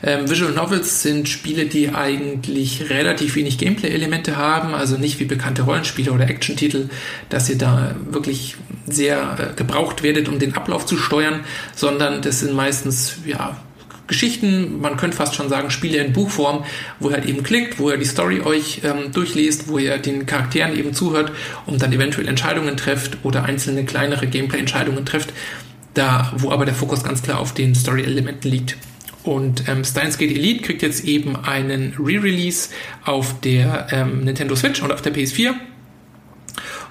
Ähm, 0.02 0.30
Visual 0.30 0.52
Novels 0.52 1.02
sind 1.02 1.28
Spiele, 1.28 1.66
die 1.66 1.90
eigentlich 1.90 2.88
relativ 2.88 3.36
wenig 3.36 3.58
Gameplay-Elemente 3.58 4.38
haben, 4.38 4.74
also 4.74 4.96
nicht 4.96 5.20
wie 5.20 5.26
bekannte 5.26 5.62
Rollenspiele 5.62 6.12
oder 6.12 6.30
Action-Titel, 6.30 6.88
dass 7.28 7.50
ihr 7.50 7.58
da 7.58 7.94
wirklich 8.08 8.56
sehr 8.86 9.36
äh, 9.38 9.54
gebraucht 9.54 10.02
werdet, 10.02 10.30
um 10.30 10.38
den 10.38 10.56
Ablauf 10.56 10.86
zu 10.86 10.96
steuern, 10.96 11.44
sondern 11.74 12.22
das 12.22 12.40
sind 12.40 12.54
meistens 12.54 13.18
ja 13.26 13.58
Geschichten, 14.06 14.80
man 14.80 14.96
könnte 14.96 15.16
fast 15.16 15.34
schon 15.34 15.48
sagen, 15.48 15.70
Spiele 15.70 15.98
in 15.98 16.12
Buchform, 16.12 16.64
wo 17.00 17.08
ihr 17.08 17.14
halt 17.14 17.26
eben 17.26 17.42
klickt, 17.42 17.78
wo 17.78 17.90
ihr 17.90 17.96
die 17.96 18.04
Story 18.04 18.40
euch 18.40 18.80
ähm, 18.84 19.12
durchliest, 19.12 19.68
wo 19.68 19.78
ihr 19.78 19.98
den 19.98 20.26
Charakteren 20.26 20.76
eben 20.76 20.92
zuhört 20.92 21.32
und 21.66 21.82
dann 21.82 21.92
eventuell 21.92 22.28
Entscheidungen 22.28 22.76
trefft 22.76 23.18
oder 23.22 23.44
einzelne 23.44 23.84
kleinere 23.84 24.26
Gameplay-Entscheidungen 24.26 25.06
trefft, 25.06 25.32
da 25.94 26.32
wo 26.36 26.50
aber 26.50 26.64
der 26.64 26.74
Fokus 26.74 27.02
ganz 27.02 27.22
klar 27.22 27.38
auf 27.38 27.54
den 27.54 27.74
Story-Elementen 27.74 28.48
liegt. 28.50 28.76
Und 29.22 29.68
ähm, 29.68 29.84
Steins 29.84 30.18
Gate 30.18 30.32
Elite 30.32 30.62
kriegt 30.62 30.82
jetzt 30.82 31.04
eben 31.04 31.34
einen 31.36 31.94
Re-Release 31.98 32.68
auf 33.04 33.40
der 33.40 33.86
ähm, 33.90 34.24
Nintendo 34.24 34.54
Switch 34.54 34.82
und 34.82 34.92
auf 34.92 35.00
der 35.00 35.14
PS4 35.14 35.54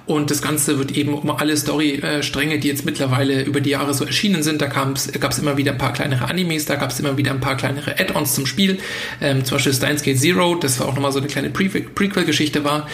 Und 0.06 0.30
das 0.30 0.42
Ganze 0.42 0.78
wird 0.78 0.92
eben 0.92 1.14
um 1.14 1.30
alle 1.30 1.56
Story-Stränge, 1.56 2.58
die 2.58 2.68
jetzt 2.68 2.84
mittlerweile 2.84 3.42
über 3.42 3.60
die 3.60 3.70
Jahre 3.70 3.94
so 3.94 4.04
erschienen 4.04 4.42
sind, 4.42 4.60
da 4.60 4.66
gab 4.66 4.96
es 4.96 5.38
immer 5.38 5.56
wieder 5.56 5.72
ein 5.72 5.78
paar 5.78 5.94
kleinere 5.94 6.28
Animes, 6.28 6.66
da 6.66 6.76
gab 6.76 6.90
es 6.90 7.00
immer 7.00 7.16
wieder 7.16 7.30
ein 7.30 7.40
paar 7.40 7.56
kleinere 7.56 7.98
Add-ons 7.98 8.34
zum 8.34 8.44
Spiel. 8.44 8.78
Ähm, 9.22 9.46
zum 9.46 9.56
Beispiel 9.56 9.72
Steins 9.72 10.02
Gate 10.02 10.18
Zero, 10.18 10.56
das 10.56 10.78
war 10.78 10.88
auch 10.88 10.94
nochmal 10.94 11.12
so 11.12 11.20
eine 11.20 11.28
kleine 11.28 11.48
Pre 11.48 11.68
Prequel-Geschichte 11.68 12.64
war, 12.64 12.86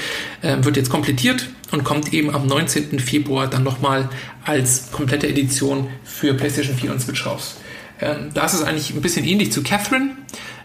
ähm, 0.44 0.64
wird 0.64 0.77
jetzt 0.77 0.90
komplettiert 0.90 1.49
und 1.73 1.83
kommt 1.83 2.12
eben 2.12 2.33
am 2.33 2.46
19. 2.46 3.01
Februar 3.01 3.49
dann 3.49 3.64
nochmal 3.64 4.09
als 4.44 4.92
komplette 4.92 5.27
Edition 5.27 5.88
für 6.05 6.35
PlayStation 6.35 6.77
4 6.77 6.92
und 6.92 7.01
Switch 7.01 7.27
raus. 7.27 7.57
Ähm, 8.01 8.31
da 8.35 8.46
ist 8.46 8.55
es 8.55 8.62
eigentlich 8.62 8.94
ein 8.94 9.03
bisschen 9.03 9.27
ähnlich 9.27 9.51
zu 9.53 9.62
Catherine. 9.62 10.16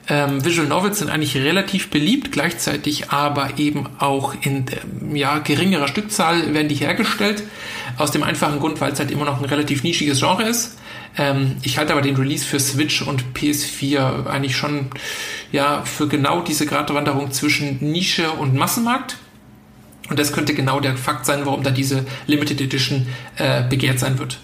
Ähm, 0.08 0.46
Visual 0.46 0.68
Novels 0.68 1.00
sind 1.00 1.10
eigentlich 1.10 1.36
relativ 1.36 1.90
beliebt, 1.90 2.32
gleichzeitig 2.32 3.10
aber 3.10 3.58
eben 3.58 3.88
auch 3.98 4.36
in 4.42 4.66
ähm, 5.02 5.16
ja, 5.16 5.40
geringerer 5.40 5.88
Stückzahl 5.88 6.54
werden 6.54 6.68
die 6.68 6.76
hergestellt. 6.76 7.44
Aus 7.98 8.12
dem 8.12 8.24
einfachen 8.24 8.60
Grund, 8.60 8.82
weil 8.82 8.92
es 8.92 9.00
halt 9.00 9.10
immer 9.10 9.26
noch 9.26 9.40
ein 9.40 9.46
relativ 9.46 9.84
nischiges 9.84 10.20
Genre 10.20 10.44
ist. 10.44 10.78
Ähm, 11.18 11.56
ich 11.64 11.78
halte 11.78 11.94
aber 11.94 12.02
den 12.02 12.16
Release 12.16 12.46
für 12.46 12.60
Switch 12.60 13.02
und 13.02 13.24
PS4 13.34 14.28
eigentlich 14.28 14.56
schon 14.56 14.88
ja, 15.52 15.82
für 15.84 16.08
genau 16.08 16.42
diese 16.42 16.66
Gratwanderung 16.66 17.32
zwischen 17.32 17.78
Nische 17.80 18.32
und 18.32 18.54
Massenmarkt. 18.54 19.18
Und 20.10 20.20
das 20.20 20.34
könnte 20.34 20.54
genau 20.54 20.80
der 20.80 20.98
Fakt 20.98 21.26
sein, 21.26 21.46
warum 21.46 21.64
da 21.64 21.72
diese 21.72 22.06
Limited 22.28 22.62
Edition 22.62 23.08
äh, 23.38 23.64
begehrt 23.68 23.98
sein 23.98 24.20
wird. 24.20 24.40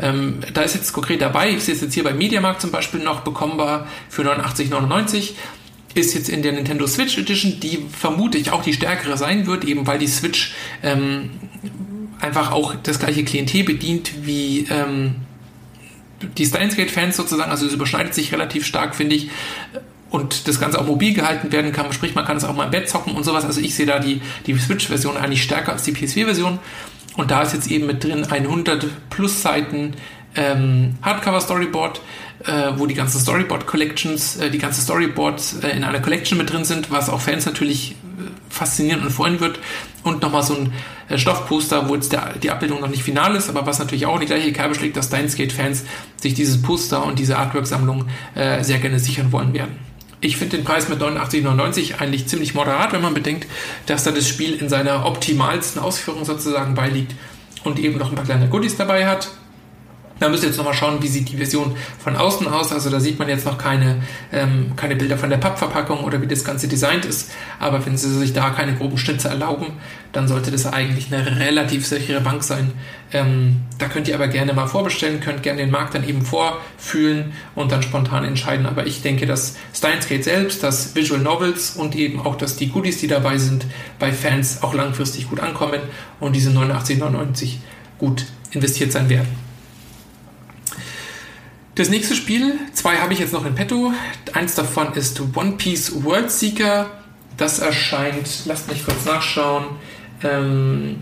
Ähm, 0.00 0.40
da 0.52 0.62
ist 0.62 0.74
jetzt 0.74 0.92
konkret 0.92 1.20
dabei, 1.20 1.50
ich 1.50 1.64
sehe 1.64 1.74
es 1.74 1.80
jetzt 1.80 1.94
hier 1.94 2.04
bei 2.04 2.14
Mediamarkt 2.14 2.60
zum 2.60 2.70
Beispiel 2.70 3.00
noch 3.00 3.20
bekommbar 3.20 3.86
für 4.08 4.22
89,99 4.22 5.32
ist 5.94 6.14
jetzt 6.14 6.28
in 6.28 6.42
der 6.42 6.52
Nintendo 6.52 6.86
Switch 6.86 7.18
Edition, 7.18 7.58
die 7.60 7.84
vermute 7.90 8.38
ich 8.38 8.52
auch 8.52 8.62
die 8.62 8.72
stärkere 8.72 9.16
sein 9.16 9.46
wird, 9.46 9.64
eben 9.64 9.86
weil 9.86 9.98
die 9.98 10.06
Switch 10.06 10.54
ähm, 10.82 11.30
einfach 12.20 12.52
auch 12.52 12.76
das 12.82 13.00
gleiche 13.00 13.24
Klientel 13.24 13.64
bedient 13.64 14.12
wie 14.24 14.68
ähm, 14.70 15.16
die 16.38 16.46
Steins 16.46 16.76
Fans 16.92 17.16
sozusagen, 17.16 17.50
also 17.50 17.66
es 17.66 17.72
überschneidet 17.72 18.14
sich 18.14 18.32
relativ 18.32 18.66
stark, 18.66 18.94
finde 18.94 19.16
ich 19.16 19.30
und 20.10 20.48
das 20.48 20.60
Ganze 20.60 20.80
auch 20.80 20.86
mobil 20.86 21.14
gehalten 21.14 21.52
werden 21.52 21.72
kann, 21.72 21.92
sprich 21.92 22.14
man 22.14 22.24
kann 22.24 22.36
es 22.36 22.44
auch 22.44 22.54
mal 22.54 22.64
im 22.64 22.70
Bett 22.70 22.88
zocken 22.88 23.14
und 23.14 23.24
sowas. 23.24 23.44
Also 23.44 23.60
ich 23.60 23.74
sehe 23.74 23.86
da 23.86 24.00
die, 24.00 24.20
die 24.46 24.56
Switch-Version 24.56 25.16
eigentlich 25.16 25.42
stärker 25.42 25.72
als 25.72 25.84
die 25.84 25.92
PS4-Version. 25.92 26.58
Und 27.20 27.30
da 27.30 27.42
ist 27.42 27.52
jetzt 27.52 27.70
eben 27.70 27.84
mit 27.84 28.02
drin 28.02 28.24
ein 28.30 28.46
100 28.46 28.86
plus 29.10 29.42
Seiten 29.42 29.92
ähm, 30.34 30.94
Hardcover-Storyboard, 31.02 32.00
äh, 32.46 32.70
wo 32.76 32.86
die 32.86 32.94
ganzen 32.94 33.20
Storyboard-Collections, 33.20 34.36
äh, 34.36 34.50
die 34.50 34.56
ganzen 34.56 34.80
Storyboards 34.80 35.58
äh, 35.62 35.68
in 35.76 35.84
einer 35.84 36.00
Collection 36.00 36.38
mit 36.38 36.50
drin 36.50 36.64
sind, 36.64 36.90
was 36.90 37.10
auch 37.10 37.20
Fans 37.20 37.44
natürlich 37.44 37.90
äh, 37.90 37.94
faszinieren 38.48 39.02
und 39.02 39.10
freuen 39.10 39.38
wird. 39.38 39.58
Und 40.02 40.22
nochmal 40.22 40.42
so 40.42 40.54
ein 40.54 40.72
äh, 41.10 41.18
Stoffposter, 41.18 41.90
wo 41.90 41.94
jetzt 41.94 42.10
der, 42.10 42.38
die 42.42 42.50
Abbildung 42.50 42.80
noch 42.80 42.88
nicht 42.88 43.02
final 43.02 43.36
ist, 43.36 43.50
aber 43.50 43.66
was 43.66 43.78
natürlich 43.78 44.06
auch 44.06 44.14
in 44.14 44.20
die 44.20 44.26
gleiche 44.26 44.54
Kerbe 44.54 44.74
schlägt, 44.74 44.96
dass 44.96 45.08
Steins-Gate-Fans 45.08 45.84
sich 46.16 46.32
dieses 46.32 46.62
Poster 46.62 47.04
und 47.04 47.18
diese 47.18 47.36
Artwork-Sammlung 47.36 48.06
äh, 48.34 48.64
sehr 48.64 48.78
gerne 48.78 48.98
sichern 48.98 49.30
wollen 49.30 49.52
werden. 49.52 49.89
Ich 50.20 50.36
finde 50.36 50.58
den 50.58 50.64
Preis 50.64 50.88
mit 50.88 51.00
89,99 51.00 51.98
eigentlich 51.98 52.26
ziemlich 52.26 52.54
moderat, 52.54 52.92
wenn 52.92 53.00
man 53.00 53.14
bedenkt, 53.14 53.46
dass 53.86 54.04
da 54.04 54.10
das 54.10 54.28
Spiel 54.28 54.54
in 54.54 54.68
seiner 54.68 55.06
optimalsten 55.06 55.80
Ausführung 55.80 56.24
sozusagen 56.24 56.74
beiliegt 56.74 57.14
und 57.64 57.78
eben 57.78 57.98
noch 57.98 58.10
ein 58.10 58.16
paar 58.16 58.24
kleine 58.24 58.48
Goodies 58.48 58.76
dabei 58.76 59.06
hat. 59.06 59.30
Da 60.20 60.28
müsst 60.28 60.42
ihr 60.42 60.50
jetzt 60.50 60.58
nochmal 60.58 60.74
schauen, 60.74 61.02
wie 61.02 61.08
sieht 61.08 61.30
die 61.30 61.36
Version 61.38 61.74
von 61.98 62.14
außen 62.14 62.46
aus. 62.46 62.72
Also 62.72 62.90
da 62.90 63.00
sieht 63.00 63.18
man 63.18 63.28
jetzt 63.28 63.46
noch 63.46 63.56
keine, 63.56 64.02
ähm, 64.32 64.72
keine 64.76 64.94
Bilder 64.94 65.16
von 65.16 65.30
der 65.30 65.38
Pappverpackung 65.38 66.04
oder 66.04 66.20
wie 66.20 66.26
das 66.26 66.44
Ganze 66.44 66.68
designt 66.68 67.06
ist. 67.06 67.32
Aber 67.58 67.84
wenn 67.86 67.96
sie 67.96 68.10
sich 68.10 68.34
da 68.34 68.50
keine 68.50 68.74
groben 68.74 68.98
Schnitze 68.98 69.28
erlauben, 69.28 69.66
dann 70.12 70.28
sollte 70.28 70.50
das 70.50 70.66
eigentlich 70.66 71.12
eine 71.12 71.40
relativ 71.40 71.86
sichere 71.86 72.20
Bank 72.20 72.42
sein. 72.42 72.72
Ähm, 73.12 73.62
da 73.78 73.88
könnt 73.88 74.08
ihr 74.08 74.14
aber 74.14 74.28
gerne 74.28 74.52
mal 74.52 74.66
vorbestellen, 74.66 75.20
könnt 75.20 75.42
gerne 75.42 75.62
den 75.62 75.70
Markt 75.70 75.94
dann 75.94 76.06
eben 76.06 76.20
vorfühlen 76.20 77.32
und 77.54 77.72
dann 77.72 77.82
spontan 77.82 78.24
entscheiden. 78.24 78.66
Aber 78.66 78.86
ich 78.86 79.00
denke, 79.00 79.24
dass 79.24 79.56
Steins 79.74 80.06
Gate 80.06 80.24
selbst, 80.24 80.62
dass 80.62 80.94
Visual 80.94 81.20
Novels 81.20 81.70
und 81.70 81.96
eben 81.96 82.20
auch, 82.20 82.36
dass 82.36 82.56
die 82.56 82.68
Goodies, 82.68 83.00
die 83.00 83.08
dabei 83.08 83.38
sind, 83.38 83.64
bei 83.98 84.12
Fans 84.12 84.62
auch 84.62 84.74
langfristig 84.74 85.30
gut 85.30 85.40
ankommen 85.40 85.80
und 86.20 86.36
diese 86.36 86.50
89,99 86.50 87.54
gut 87.98 88.26
investiert 88.52 88.92
sein 88.92 89.08
werden. 89.08 89.49
Das 91.80 91.88
nächste 91.88 92.14
Spiel, 92.14 92.58
zwei 92.74 92.98
habe 92.98 93.14
ich 93.14 93.20
jetzt 93.20 93.32
noch 93.32 93.46
in 93.46 93.54
petto. 93.54 93.90
Eins 94.34 94.54
davon 94.54 94.92
ist 94.92 95.18
One 95.34 95.52
Piece 95.52 96.04
World 96.04 96.30
Seeker. 96.30 96.90
Das 97.38 97.58
erscheint, 97.58 98.42
lasst 98.44 98.70
mich 98.70 98.84
kurz 98.84 99.06
nachschauen, 99.06 99.64
ähm, 100.22 100.96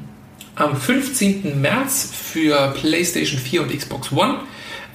am 0.54 0.76
15. 0.76 1.60
März 1.60 2.12
für 2.14 2.70
PlayStation 2.80 3.40
4 3.40 3.62
und 3.62 3.76
Xbox 3.76 4.12
One. 4.12 4.38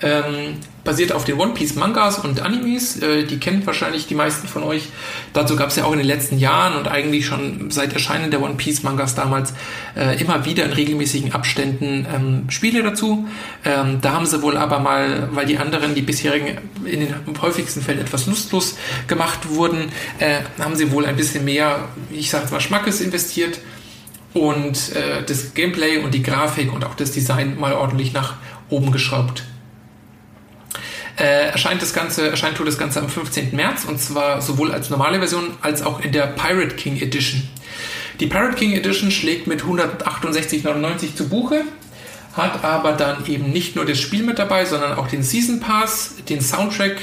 Ähm, 0.04 0.58
basiert 0.84 1.14
auf 1.14 1.24
den 1.24 1.40
One 1.40 1.54
Piece 1.54 1.76
Mangas 1.76 2.20
und 2.20 2.42
Animes. 2.42 3.02
Äh, 3.02 3.24
die 3.24 3.40
kennen 3.40 3.66
wahrscheinlich 3.66 4.06
die 4.08 4.16
meisten 4.16 4.48
von 4.48 4.64
euch. 4.64 4.90
Dazu 5.32 5.56
gab 5.56 5.70
es 5.70 5.78
ja 5.78 5.86
auch 5.86 5.94
in 5.94 6.00
den 6.00 6.08
letzten 6.08 6.38
Jahren 6.38 6.76
und 6.78 6.90
eigentlich 6.90 7.26
schon 7.26 7.72
seit 7.72 7.94
Erscheinen 7.94 8.30
der 8.30 8.42
One 8.42 8.56
Piece 8.56 8.84
Mangas 8.84 9.16
damals 9.16 9.54
äh, 9.96 10.20
immer 10.22 10.46
wieder 10.46 10.66
in 10.66 10.74
regelmäßigen 10.74 11.34
Abständen 11.34 12.06
ähm, 12.14 12.50
Spiele 12.50 12.84
dazu. 12.84 13.28
Ähm, 13.64 14.00
da 14.02 14.12
haben 14.12 14.26
sie 14.26 14.42
wohl 14.42 14.58
aber 14.58 14.80
mal, 14.80 15.30
weil 15.32 15.46
die 15.46 15.58
anderen, 15.58 15.96
die 15.96 16.02
bisherigen 16.02 16.58
in 16.84 17.00
den 17.00 17.42
häufigsten 17.42 17.82
Fällen 17.82 18.00
etwas 18.00 18.28
lustlos 18.28 18.78
gemacht 19.08 19.50
wurden, 19.50 19.90
äh, 20.20 20.40
haben 20.60 20.76
sie 20.76 20.92
wohl 20.92 21.06
ein 21.06 21.16
bisschen 21.16 21.46
mehr, 21.46 21.88
ich 22.12 22.30
sage 22.30 22.52
mal, 22.52 22.60
Schmackes 22.60 23.00
investiert 23.00 23.60
und 24.34 24.94
äh, 24.96 25.24
das 25.26 25.54
Gameplay 25.54 26.00
und 26.00 26.14
die 26.14 26.24
Grafik 26.24 26.74
und 26.74 26.84
auch 26.84 26.96
das 26.96 27.12
Design 27.12 27.58
mal 27.58 27.74
ordentlich 27.74 28.12
nach 28.12 28.36
oben 28.70 28.92
geschraubt. 28.92 29.44
Äh, 31.16 31.52
erscheint 31.52 31.82
das 31.82 31.94
Ganze, 31.94 32.30
erscheint 32.30 32.58
tut 32.58 32.68
das 32.68 32.78
Ganze 32.78 33.00
am 33.00 33.08
15. 33.08 33.56
März 33.56 33.86
und 33.86 34.00
zwar 34.00 34.42
sowohl 34.42 34.72
als 34.72 34.90
normale 34.90 35.20
Version 35.20 35.52
als 35.62 35.84
auch 35.84 36.00
in 36.02 36.12
der 36.12 36.26
Pirate 36.28 36.76
King 36.76 37.00
Edition. 37.00 37.48
Die 38.20 38.26
Pirate 38.26 38.56
King 38.56 38.74
Edition 38.74 39.12
schlägt 39.12 39.46
mit 39.46 39.62
168,99 39.62 41.16
zu 41.16 41.30
Buche, 41.30 41.66
hat 42.36 42.64
aber 42.64 42.94
dann 42.94 43.28
eben 43.28 43.52
nicht 43.52 43.76
nur 43.76 43.86
das 43.86 44.00
Spiel 44.00 44.24
mit 44.24 44.40
dabei, 44.40 44.66
sondern 44.66 44.94
auch 44.94 45.08
den 45.08 45.22
Season 45.22 45.60
Pass, 45.60 46.16
den 46.30 46.42
Soundtrack 46.42 46.98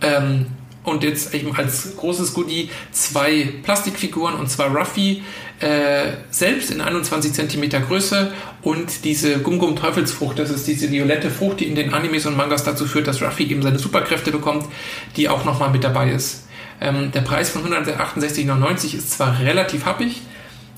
ähm, 0.00 0.46
und 0.84 1.02
jetzt 1.04 1.34
eben 1.34 1.54
als 1.54 1.96
großes 1.96 2.34
Goodie 2.34 2.70
zwei 2.92 3.48
Plastikfiguren 3.62 4.34
und 4.34 4.50
zwar 4.50 4.74
Ruffy 4.74 5.22
äh, 5.60 6.12
selbst 6.30 6.70
in 6.70 6.80
21 6.80 7.32
cm 7.32 7.70
Größe 7.86 8.32
und 8.62 9.04
diese 9.04 9.38
Gum-Gum 9.38 9.76
Teufelsfrucht, 9.76 10.38
das 10.38 10.50
ist 10.50 10.66
diese 10.66 10.90
violette 10.90 11.30
Frucht, 11.30 11.60
die 11.60 11.66
in 11.66 11.74
den 11.74 11.92
Animes 11.92 12.26
und 12.26 12.36
Mangas 12.36 12.64
dazu 12.64 12.86
führt, 12.86 13.06
dass 13.06 13.22
Ruffy 13.22 13.44
eben 13.44 13.62
seine 13.62 13.78
Superkräfte 13.78 14.30
bekommt, 14.30 14.66
die 15.16 15.28
auch 15.28 15.44
nochmal 15.44 15.70
mit 15.70 15.84
dabei 15.84 16.10
ist. 16.10 16.44
Ähm, 16.80 17.10
der 17.12 17.22
Preis 17.22 17.50
von 17.50 17.64
168,99 17.64 18.96
ist 18.96 19.10
zwar 19.10 19.40
relativ 19.40 19.84
happig, 19.84 20.22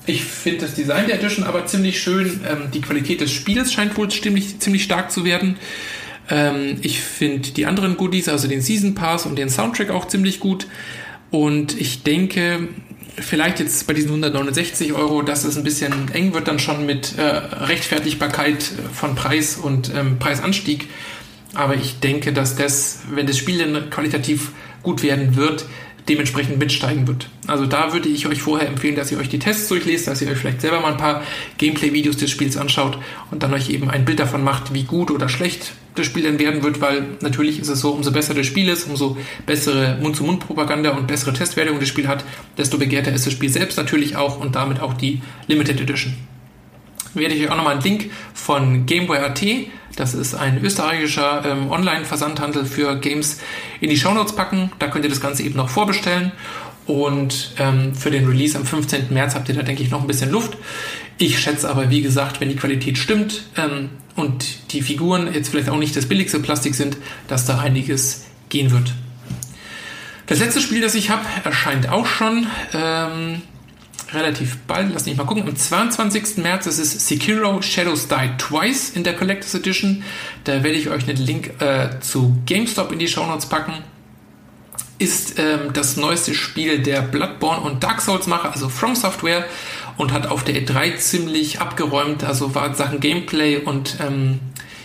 ich 0.05 0.23
finde 0.23 0.65
das 0.65 0.73
Design 0.73 1.07
der 1.07 1.19
Edition 1.19 1.45
aber 1.45 1.65
ziemlich 1.65 2.01
schön. 2.01 2.41
Ähm, 2.49 2.71
die 2.73 2.81
Qualität 2.81 3.21
des 3.21 3.31
Spiels 3.31 3.71
scheint 3.71 3.95
wohl 3.97 4.09
ziemlich, 4.09 4.59
ziemlich 4.59 4.83
stark 4.83 5.11
zu 5.11 5.25
werden. 5.25 5.57
Ähm, 6.31 6.77
ich 6.81 7.01
finde 7.01 7.51
die 7.51 7.67
anderen 7.67 7.97
Goodies, 7.97 8.29
also 8.29 8.47
den 8.47 8.61
Season 8.61 8.95
Pass 8.95 9.27
und 9.27 9.37
den 9.37 9.49
Soundtrack 9.49 9.91
auch 9.91 10.07
ziemlich 10.07 10.39
gut. 10.39 10.65
Und 11.29 11.79
ich 11.79 12.03
denke, 12.03 12.69
vielleicht 13.17 13.59
jetzt 13.59 13.85
bei 13.85 13.93
diesen 13.93 14.09
169 14.09 14.93
Euro, 14.93 15.21
dass 15.21 15.43
es 15.43 15.57
ein 15.57 15.63
bisschen 15.63 16.11
eng 16.13 16.33
wird 16.33 16.47
dann 16.47 16.59
schon 16.59 16.85
mit 16.85 17.17
äh, 17.17 17.21
Rechtfertigbarkeit 17.21 18.63
von 18.93 19.15
Preis 19.15 19.57
und 19.57 19.91
ähm, 19.93 20.17
Preisanstieg. 20.17 20.87
Aber 21.53 21.75
ich 21.75 21.99
denke, 21.99 22.31
dass 22.31 22.55
das, 22.55 23.01
wenn 23.11 23.27
das 23.27 23.37
Spiel 23.37 23.59
dann 23.59 23.89
qualitativ 23.89 24.51
gut 24.83 25.03
werden 25.03 25.35
wird, 25.35 25.65
dementsprechend 26.09 26.57
mitsteigen 26.57 27.07
wird. 27.07 27.29
Also 27.45 27.65
da 27.65 27.93
würde 27.93 28.09
ich 28.09 28.25
euch 28.25 28.41
vorher 28.41 28.67
empfehlen, 28.67 28.95
dass 28.95 29.11
ihr 29.11 29.19
euch 29.19 29.29
die 29.29 29.37
Tests 29.37 29.67
durchlest, 29.67 30.07
dass 30.07 30.21
ihr 30.21 30.29
euch 30.29 30.37
vielleicht 30.37 30.61
selber 30.61 30.79
mal 30.79 30.93
ein 30.93 30.97
paar 30.97 31.23
Gameplay-Videos 31.57 32.17
des 32.17 32.31
Spiels 32.31 32.57
anschaut 32.57 32.97
und 33.29 33.43
dann 33.43 33.53
euch 33.53 33.69
eben 33.69 33.89
ein 33.89 34.05
Bild 34.05 34.19
davon 34.19 34.43
macht, 34.43 34.73
wie 34.73 34.83
gut 34.83 35.11
oder 35.11 35.29
schlecht 35.29 35.73
das 35.95 36.05
Spiel 36.05 36.23
dann 36.23 36.39
werden 36.39 36.63
wird, 36.63 36.81
weil 36.81 37.03
natürlich 37.21 37.59
ist 37.59 37.67
es 37.67 37.81
so, 37.81 37.91
umso 37.91 38.11
besser 38.11 38.33
das 38.33 38.45
Spiel 38.45 38.69
ist, 38.69 38.87
umso 38.87 39.17
bessere 39.45 39.97
Mund-zu-Mund-Propaganda 40.01 40.91
und 40.91 41.07
bessere 41.07 41.33
Testwertung 41.33 41.79
das 41.79 41.89
Spiel 41.89 42.07
hat, 42.07 42.23
desto 42.57 42.77
begehrter 42.77 43.11
ist 43.11 43.25
das 43.25 43.33
Spiel 43.33 43.49
selbst 43.49 43.77
natürlich 43.77 44.15
auch 44.15 44.39
und 44.39 44.55
damit 44.55 44.79
auch 44.79 44.93
die 44.93 45.21
Limited 45.47 45.81
Edition. 45.81 46.13
Werde 47.13 47.35
ich 47.35 47.43
euch 47.43 47.51
auch 47.51 47.57
nochmal 47.57 47.73
einen 47.73 47.83
Link 47.83 48.09
von 48.33 48.85
Gameware.at, 48.85 49.43
das 49.95 50.13
ist 50.13 50.35
ein 50.35 50.63
österreichischer 50.63 51.43
ähm, 51.45 51.69
Online-Versandhandel 51.69 52.65
für 52.65 52.95
Games, 52.99 53.39
in 53.81 53.89
die 53.89 53.97
Shownotes 53.97 54.35
packen. 54.35 54.71
Da 54.79 54.87
könnt 54.87 55.03
ihr 55.03 55.09
das 55.09 55.21
Ganze 55.21 55.43
eben 55.43 55.55
noch 55.55 55.69
vorbestellen. 55.69 56.31
Und 56.87 57.51
ähm, 57.59 57.93
für 57.95 58.11
den 58.11 58.27
Release 58.27 58.57
am 58.57 58.65
15. 58.65 59.13
März 59.13 59.35
habt 59.35 59.47
ihr 59.49 59.55
da, 59.55 59.61
denke 59.61 59.83
ich, 59.83 59.91
noch 59.91 60.01
ein 60.01 60.07
bisschen 60.07 60.31
Luft. 60.31 60.57
Ich 61.17 61.39
schätze 61.39 61.69
aber, 61.69 61.89
wie 61.89 62.01
gesagt, 62.01 62.41
wenn 62.41 62.49
die 62.49 62.55
Qualität 62.55 62.97
stimmt 62.97 63.43
ähm, 63.55 63.89
und 64.15 64.71
die 64.73 64.81
Figuren 64.81 65.31
jetzt 65.33 65.49
vielleicht 65.49 65.69
auch 65.69 65.77
nicht 65.77 65.95
das 65.95 66.07
billigste 66.07 66.39
Plastik 66.39 66.75
sind, 66.75 66.97
dass 67.27 67.45
da 67.45 67.59
einiges 67.59 68.25
gehen 68.49 68.71
wird. 68.71 68.93
Das 70.25 70.39
letzte 70.39 70.61
Spiel, 70.61 70.81
das 70.81 70.95
ich 70.95 71.09
habe, 71.09 71.25
erscheint 71.43 71.89
auch 71.89 72.05
schon. 72.05 72.47
Ähm, 72.73 73.41
relativ 74.13 74.57
bald, 74.67 74.91
lass 74.93 75.05
mich 75.05 75.15
mal 75.15 75.25
gucken, 75.25 75.43
am 75.47 75.55
22. 75.55 76.37
März 76.37 76.65
ist 76.65 76.79
es 76.79 77.07
Sekiro 77.07 77.61
Shadows 77.61 78.07
Die 78.07 78.29
Twice 78.37 78.89
in 78.89 79.03
der 79.03 79.15
Collectors 79.15 79.53
Edition. 79.55 80.03
Da 80.43 80.63
werde 80.63 80.77
ich 80.77 80.89
euch 80.89 81.07
einen 81.07 81.17
Link 81.17 81.61
äh, 81.61 81.99
zu 82.01 82.37
GameStop 82.45 82.91
in 82.91 82.99
die 82.99 83.07
Show 83.07 83.25
Notes 83.25 83.45
packen. 83.45 83.73
Ist 85.01 85.39
ähm, 85.39 85.73
das 85.73 85.97
neueste 85.97 86.35
Spiel 86.35 86.77
der 86.77 87.01
Bloodborne 87.01 87.61
und 87.61 87.83
Dark 87.83 88.01
Souls 88.01 88.27
Macher, 88.27 88.51
also 88.51 88.69
From 88.69 88.93
Software, 88.93 89.45
und 89.97 90.13
hat 90.13 90.27
auf 90.27 90.43
der 90.43 90.53
E3 90.55 90.95
ziemlich 90.97 91.59
abgeräumt. 91.59 92.23
Also 92.23 92.53
war 92.53 92.75
Sachen 92.75 92.99
Gameplay 92.99 93.57
und 93.57 93.97
ähm, 93.99 94.39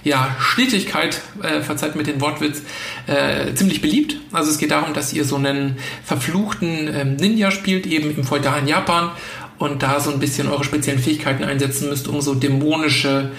ja, 0.05 0.35
Schnittigkeit, 0.39 1.21
äh, 1.43 1.61
verzeiht 1.61 1.97
mit 1.97 2.07
den 2.07 2.23
Wortwitz, 2.23 2.63
äh, 3.07 3.53
ziemlich 3.53 3.83
beliebt. 3.83 4.17
Also 4.33 4.51
es 4.51 4.57
geht 4.57 4.71
darum, 4.71 4.95
dass 4.95 5.13
ihr 5.13 5.27
so 5.27 5.37
einen 5.37 5.77
verfluchten 6.03 6.89
ähm, 6.95 7.17
Ninja 7.17 7.51
spielt, 7.51 7.87
eben 7.87 8.17
im 8.17 8.25
feudalen 8.25 8.67
Japan 8.67 9.11
und 9.59 9.83
da 9.83 10.01
so 10.01 10.11
ein 10.11 10.19
bisschen 10.19 10.49
eure 10.49 10.65
speziellen 10.65 10.99
Fähigkeiten 10.99 11.45
einsetzen 11.45 11.91
müsst, 11.91 12.09
um 12.09 12.23
so 12.23 12.35
dämonische 12.35 13.33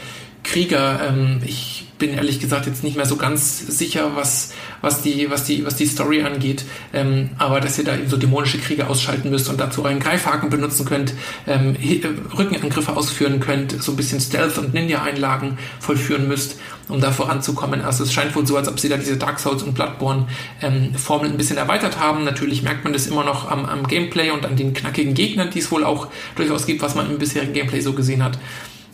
Krieger, 0.48 1.02
ähm, 1.10 1.42
ich 1.46 1.86
bin 1.98 2.14
ehrlich 2.14 2.40
gesagt 2.40 2.68
jetzt 2.68 2.84
nicht 2.84 2.96
mehr 2.96 3.06
so 3.06 3.18
ganz 3.18 3.60
sicher, 3.60 4.12
was, 4.16 4.54
was, 4.82 5.02
die, 5.02 5.30
was, 5.30 5.44
die, 5.44 5.66
was 5.66 5.76
die 5.76 5.86
Story 5.86 6.22
angeht. 6.22 6.64
Ähm, 6.94 7.32
aber 7.38 7.60
dass 7.60 7.78
ihr 7.78 7.84
da 7.84 7.96
eben 7.96 8.08
so 8.08 8.18
dämonische 8.18 8.58
Kriege 8.60 8.88
ausschalten 8.88 9.30
müsst 9.30 9.50
und 9.50 9.60
dazu 9.60 9.84
euren 9.84 10.00
Greifhaken 10.00 10.50
benutzen 10.50 10.86
könnt, 10.86 11.14
ähm, 11.48 11.76
äh, 11.76 12.02
Rückenangriffe 12.38 12.96
ausführen 12.96 13.40
könnt, 13.40 13.82
so 13.84 13.92
ein 13.92 13.96
bisschen 13.98 14.22
Stealth- 14.22 14.58
und 14.58 14.74
Ninja-Einlagen 14.74 15.58
vollführen 15.80 16.28
müsst, 16.28 16.60
um 16.88 17.02
da 17.02 17.12
voranzukommen. 17.12 17.82
Also 17.82 18.04
es 18.04 18.14
scheint 18.14 18.36
wohl 18.36 18.48
so, 18.48 18.56
als 18.56 18.70
ob 18.70 18.80
sie 18.80 18.90
da 18.90 18.98
diese 18.98 19.18
Dark 19.18 19.40
Souls 19.40 19.64
und 19.64 19.74
Bloodborne-Formel 19.74 21.28
ähm, 21.28 21.34
ein 21.34 21.38
bisschen 21.38 21.58
erweitert 21.58 22.00
haben. 22.00 22.24
Natürlich 22.24 22.64
merkt 22.64 22.84
man 22.84 22.94
das 22.94 23.08
immer 23.08 23.24
noch 23.24 23.50
am, 23.50 23.66
am 23.66 23.88
Gameplay 23.88 24.30
und 24.30 24.46
an 24.46 24.56
den 24.56 24.74
knackigen 24.74 25.14
Gegnern, 25.14 25.50
die 25.50 25.60
es 25.60 25.72
wohl 25.72 25.84
auch 25.84 26.08
durchaus 26.36 26.66
gibt, 26.66 26.82
was 26.82 26.96
man 26.96 27.10
im 27.10 27.18
bisherigen 27.18 27.54
Gameplay 27.54 27.82
so 27.82 27.94
gesehen 27.94 28.24
hat. 28.24 28.38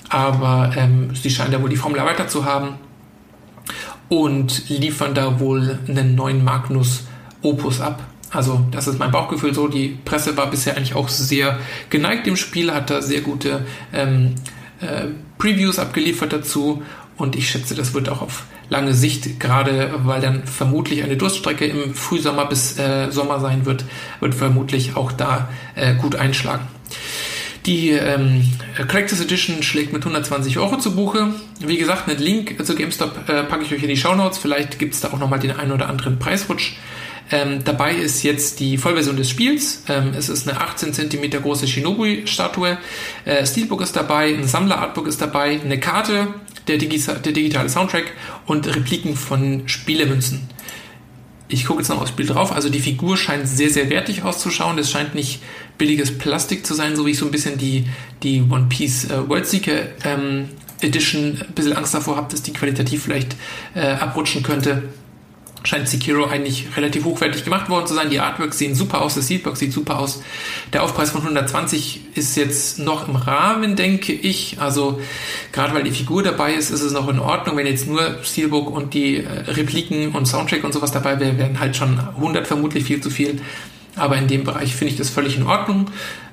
Aber 0.10 0.74
ähm, 0.76 1.16
sie 1.16 1.30
scheinen 1.30 1.52
da 1.52 1.62
wohl 1.62 1.70
die 1.70 1.78
Formel 1.78 2.00
erweitert 2.00 2.30
zu 2.30 2.46
haben 2.46 2.76
und 4.10 4.70
liefern 4.70 5.16
da 5.16 5.40
wohl 5.40 5.80
einen 5.88 6.16
neuen 6.16 6.44
Magnus 6.44 7.06
Opus 7.42 7.82
ab. 7.82 8.04
Also 8.32 8.66
das 8.72 8.88
ist 8.88 9.00
mein 9.00 9.12
Bauchgefühl 9.12 9.54
so. 9.54 9.68
Die 9.68 9.98
Presse 10.06 10.36
war 10.38 10.50
bisher 10.50 10.76
eigentlich 10.76 10.96
auch 10.96 11.10
sehr 11.10 11.60
geneigt 11.90 12.26
dem 12.26 12.36
Spiel, 12.36 12.74
hat 12.74 12.90
da 12.90 13.02
sehr 13.02 13.22
gute 13.22 13.66
ähm, 13.94 14.36
äh, 14.82 15.08
Previews 15.38 15.80
abgeliefert 15.80 16.34
dazu 16.34 16.84
und 17.18 17.36
ich 17.36 17.50
schätze, 17.50 17.76
das 17.76 17.94
wird 17.94 18.10
auch 18.10 18.22
auf 18.22 18.44
lange 18.70 18.94
Sicht, 18.94 19.40
gerade 19.40 19.94
weil 20.04 20.22
dann 20.22 20.46
vermutlich 20.46 21.04
eine 21.04 21.16
Durststrecke 21.16 21.66
im 21.66 21.94
Frühsommer 21.94 22.46
bis 22.46 22.78
äh, 22.80 23.12
Sommer 23.12 23.40
sein 23.40 23.66
wird, 23.66 23.86
wird 24.20 24.34
vermutlich 24.34 24.96
auch 24.96 25.12
da 25.12 25.50
äh, 25.76 25.94
gut 25.96 26.16
einschlagen. 26.16 26.68
Die 27.66 27.92
ähm, 27.92 28.44
Collectors 28.90 29.22
Edition 29.22 29.64
schlägt 29.64 29.94
mit 29.94 30.02
120 30.02 30.58
Euro 30.58 30.78
zu 30.78 30.96
Buche. 30.96 31.34
Wie 31.60 31.78
gesagt, 31.78 32.10
einen 32.10 32.20
Link 32.20 32.64
zu 32.66 32.76
GameStop 32.76 33.30
äh, 33.30 33.44
packe 33.44 33.64
ich 33.64 33.74
euch 33.74 33.82
in 33.84 33.90
die 33.90 33.96
Show 33.96 34.16
Notes. 34.16 34.38
Vielleicht 34.38 34.80
gibt 34.80 34.94
es 34.94 35.00
da 35.00 35.14
auch 35.14 35.20
nochmal 35.20 35.40
den 35.40 35.52
einen 35.52 35.72
oder 35.72 35.88
anderen 35.88 36.20
Preisrutsch. 36.20 36.74
Ähm, 37.32 37.64
dabei 37.64 37.96
ist 37.96 38.22
jetzt 38.24 38.60
die 38.60 38.78
Vollversion 38.78 39.16
des 39.16 39.30
Spiels. 39.30 39.84
Ähm, 39.88 40.14
es 40.18 40.28
ist 40.28 40.48
eine 40.48 40.60
18 40.60 40.94
cm 40.94 41.42
große 41.42 41.66
Shinobi-Statue. 41.66 42.78
Äh, 43.24 43.46
Steelbook 43.46 43.82
ist 43.82 43.96
dabei, 43.96 44.34
ein 44.34 44.46
Sammler-Artbook 44.46 45.08
ist 45.08 45.22
dabei, 45.22 45.60
eine 45.64 45.80
Karte, 45.80 46.28
der, 46.68 46.78
Digi 46.78 47.00
der 47.00 47.32
digitale 47.32 47.70
Soundtrack 47.70 48.12
und 48.46 48.68
Repliken 48.76 49.16
von 49.16 49.70
Spielemünzen 49.70 50.50
ich 51.54 51.66
gucke 51.66 51.80
jetzt 51.80 51.90
noch 51.90 52.02
aufs 52.02 52.12
Bild 52.12 52.32
drauf. 52.32 52.52
Also 52.52 52.70
die 52.70 52.80
Figur 52.80 53.16
scheint 53.16 53.48
sehr, 53.48 53.70
sehr 53.70 53.90
wertig 53.90 54.24
auszuschauen. 54.24 54.78
Das 54.78 54.90
scheint 54.90 55.16
nicht 55.16 55.42
billiges 55.78 56.18
Plastik 56.18 56.66
zu 56.66 56.74
sein, 56.74 56.96
so 56.96 57.06
wie 57.06 57.12
ich 57.12 57.18
so 57.18 57.26
ein 57.26 57.32
bisschen 57.32 57.58
die, 57.58 57.86
die 58.24 58.42
One 58.42 58.66
Piece 58.70 59.06
äh, 59.06 59.30
Worldseeker 59.30 59.88
ähm, 60.04 60.50
Edition 60.82 61.40
ein 61.40 61.54
bisschen 61.54 61.74
Angst 61.74 61.94
davor 61.94 62.18
habe, 62.18 62.30
dass 62.30 62.42
die 62.42 62.54
qualitativ 62.54 63.04
vielleicht 63.04 63.36
äh, 63.76 63.82
abrutschen 63.82 64.44
könnte 64.44 64.84
scheint 65.64 65.88
Sekiro 65.88 66.26
eigentlich 66.26 66.68
relativ 66.76 67.06
hochwertig 67.06 67.44
gemacht 67.44 67.70
worden 67.70 67.88
zu 67.88 67.94
sein. 67.94 68.10
Die 68.10 68.20
Artworks 68.20 68.58
sehen 68.58 68.76
super 68.76 69.02
aus, 69.02 69.16
das 69.16 69.28
Seedbox 69.28 69.60
sieht 69.60 69.72
super 69.72 70.00
aus. 70.00 70.22
Der 70.74 70.84
Aufpreis 70.84 71.12
von 71.12 71.22
120 71.22 72.02
ist 72.16 72.36
jetzt 72.36 72.80
noch 72.80 73.08
im 73.08 73.16
Rahmen, 73.16 73.76
denke 73.76 74.14
ich. 74.14 74.58
Also 74.60 75.00
gerade 75.52 75.74
weil 75.74 75.84
die 75.84 75.92
Figur 75.92 76.24
dabei 76.24 76.54
ist, 76.54 76.70
ist 76.70 76.82
es 76.82 76.92
noch 76.92 77.08
in 77.08 77.20
Ordnung. 77.20 77.58
Wenn 77.58 77.68
jetzt 77.68 77.88
nur 77.88 78.18
Steelbook 78.24 78.70
und 78.70 78.94
die 78.94 79.18
äh, 79.18 79.30
Repliken 79.48 80.10
und 80.10 80.26
Soundtrack 80.26 80.64
und 80.64 80.74
sowas 80.74 80.92
dabei 80.92 81.20
wäre, 81.20 81.38
wären 81.38 81.60
halt 81.60 81.76
schon 81.76 82.00
100 82.00 82.46
vermutlich 82.48 82.84
viel 82.84 83.02
zu 83.02 83.10
viel. 83.10 83.42
Aber 83.96 84.18
in 84.18 84.28
dem 84.28 84.44
Bereich 84.44 84.76
finde 84.76 84.94
ich 84.94 84.98
das 84.98 85.10
völlig 85.10 85.38
in 85.38 85.44
Ordnung. 85.44 85.90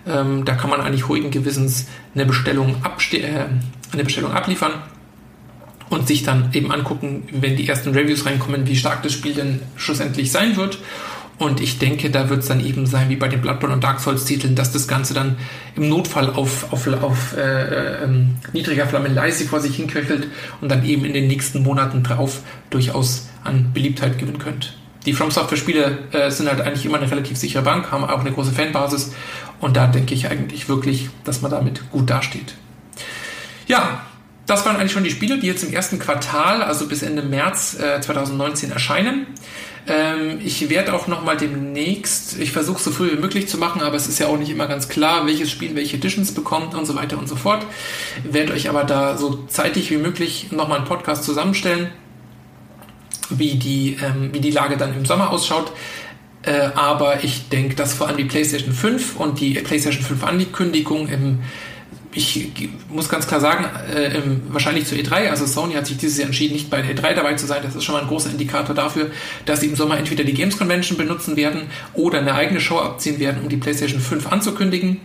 Ähm, 0.07 0.45
da 0.45 0.55
kann 0.55 0.71
man 0.71 0.81
eigentlich 0.81 1.09
ruhigen 1.09 1.31
Gewissens 1.31 1.87
eine 2.15 2.25
Bestellung, 2.25 2.77
äh, 3.13 3.45
eine 3.93 4.05
Bestellung 4.05 4.33
abliefern 4.33 4.73
und 5.91 6.09
sich 6.09 6.23
dann 6.23 6.51
eben 6.53 6.73
angucken, 6.73 7.25
wenn 7.33 7.57
die 7.57 7.69
ersten 7.69 7.91
Reviews 7.91 8.25
reinkommen, 8.25 8.67
wie 8.67 8.77
stark 8.77 9.03
das 9.03 9.13
Spiel 9.13 9.35
denn 9.35 9.61
schlussendlich 9.77 10.33
sein 10.33 10.57
wird. 10.57 10.79
Und 11.37 11.61
ich 11.61 11.79
denke, 11.79 12.11
da 12.11 12.29
wird 12.29 12.41
es 12.41 12.49
dann 12.49 12.65
eben 12.65 12.85
sein, 12.87 13.09
wie 13.09 13.17
bei 13.17 13.27
den 13.27 13.41
Bloodborne 13.41 13.75
und 13.75 13.83
Dark 13.83 14.01
Souls 14.01 14.27
Titeln, 14.27 14.55
dass 14.55 14.73
das 14.73 14.87
Ganze 14.87 15.15
dann 15.15 15.37
im 15.75 15.89
Notfall 15.89 16.29
auf, 16.29 16.71
auf, 16.71 16.87
auf 17.03 17.35
äh, 17.37 18.05
ähm, 18.05 18.37
niedriger 18.53 18.87
Flamme 18.87 19.09
leise 19.09 19.47
vor 19.47 19.61
sich 19.61 19.77
hinköchelt 19.77 20.29
und 20.61 20.71
dann 20.71 20.85
eben 20.85 21.07
in 21.07 21.15
den 21.15 21.29
nächsten 21.29 21.63
Monaten 21.63 22.03
drauf 22.03 22.43
durchaus 22.69 23.31
an 23.43 23.73
Beliebtheit 23.73 24.19
gewinnen 24.19 24.39
könnte. 24.39 24.69
Die 25.07 25.15
From 25.15 25.31
Software 25.31 25.57
Spiele 25.57 25.99
äh, 26.13 26.31
sind 26.31 26.47
halt 26.47 26.61
eigentlich 26.61 26.85
immer 26.85 26.99
eine 26.99 27.11
relativ 27.11 27.39
sichere 27.39 27.63
Bank, 27.63 27.91
haben 27.91 28.05
auch 28.05 28.21
eine 28.21 28.33
große 28.33 28.53
Fanbasis 28.53 29.15
und 29.61 29.79
da 29.79 29.87
denke 29.87 30.13
ich 30.13 30.29
eigentlich 30.29 30.69
wirklich, 30.69 31.09
dass 31.25 31.41
man 31.41 31.51
damit 31.51 31.91
gut 31.91 32.11
dasteht. 32.11 32.55
Ja, 33.67 34.03
das 34.51 34.67
waren 34.67 34.77
eigentlich 34.77 34.93
schon 34.93 35.05
die 35.05 35.11
Spiele, 35.11 35.39
die 35.39 35.47
jetzt 35.47 35.63
im 35.63 35.73
ersten 35.73 36.01
Quartal, 36.01 36.63
also 36.63 36.89
bis 36.89 37.03
Ende 37.03 37.23
März 37.23 37.79
äh, 37.79 38.01
2019 38.01 38.73
erscheinen. 38.73 39.29
Ähm, 39.87 40.41
ich 40.45 40.69
werde 40.69 40.93
auch 40.93 41.07
noch 41.07 41.25
mal 41.25 41.37
demnächst, 41.37 42.39
ich 42.39 42.51
versuche 42.51 42.83
so 42.83 42.91
früh 42.91 43.13
wie 43.13 43.21
möglich 43.21 43.49
zu 43.49 43.59
machen, 43.59 43.81
aber 43.81 43.95
es 43.95 44.09
ist 44.09 44.19
ja 44.19 44.27
auch 44.27 44.37
nicht 44.37 44.51
immer 44.51 44.67
ganz 44.67 44.89
klar, 44.89 45.25
welches 45.27 45.51
Spiel 45.51 45.77
welche 45.77 45.97
Editions 45.97 46.35
bekommt 46.35 46.75
und 46.75 46.85
so 46.85 46.97
weiter 46.97 47.17
und 47.17 47.29
so 47.29 47.37
fort. 47.37 47.65
Werde 48.25 48.53
euch 48.53 48.69
aber 48.69 48.83
da 48.83 49.17
so 49.17 49.45
zeitig 49.47 49.91
wie 49.91 49.99
möglich 49.99 50.49
noch 50.51 50.67
mal 50.67 50.79
einen 50.79 50.85
Podcast 50.85 51.23
zusammenstellen, 51.23 51.91
wie 53.31 53.55
die, 53.55 53.99
ähm, 54.03 54.31
wie 54.33 54.41
die 54.41 54.51
Lage 54.51 54.77
dann 54.77 54.97
im 54.97 55.07
Sommer 55.07 55.31
ausschaut. 55.31 55.73
Äh, 56.43 56.71
aber 56.75 57.23
ich 57.23 57.49
denke, 57.51 57.77
dass 57.77 57.95
vor 57.95 58.09
allem 58.09 58.17
die 58.17 58.25
PlayStation 58.25 58.73
5 58.73 59.15
und 59.15 59.41
die 59.41 59.55
PlayStation 59.55 60.03
5 60.03 60.25
Ankündigung 60.25 61.09
im 61.09 61.39
ich 62.13 62.51
muss 62.89 63.09
ganz 63.09 63.29
klar 63.29 63.41
sagen, 63.41 63.65
äh, 63.95 64.21
wahrscheinlich 64.49 64.87
zur 64.87 64.99
E3, 64.99 65.31
also 65.31 65.47
Sony 65.47 65.75
hat 65.75 65.87
sich 65.87 65.97
dieses 65.97 66.19
Jahr 66.19 66.27
entschieden, 66.27 66.55
nicht 66.55 66.69
bei 66.69 66.83
der 66.83 66.97
E3 66.97 67.15
dabei 67.15 67.35
zu 67.35 67.47
sein. 67.47 67.61
Das 67.63 67.77
ist 67.77 67.85
schon 67.85 67.95
mal 67.95 68.03
ein 68.03 68.09
großer 68.09 68.31
Indikator 68.31 68.75
dafür, 68.75 69.11
dass 69.47 69.61
sie 69.61 69.67
im 69.67 69.77
Sommer 69.77 69.97
entweder 69.97 70.25
die 70.25 70.35
Games 70.35 70.59
Convention 70.59 70.99
benutzen 70.99 71.37
werden 71.37 71.71
oder 71.95 72.19
eine 72.19 72.35
eigene 72.35 72.61
Show 72.61 72.79
abziehen 72.79 73.21
werden, 73.21 73.43
um 73.43 73.49
die 73.49 73.57
PlayStation 73.57 74.01
5 74.01 74.27
anzukündigen. 74.27 75.01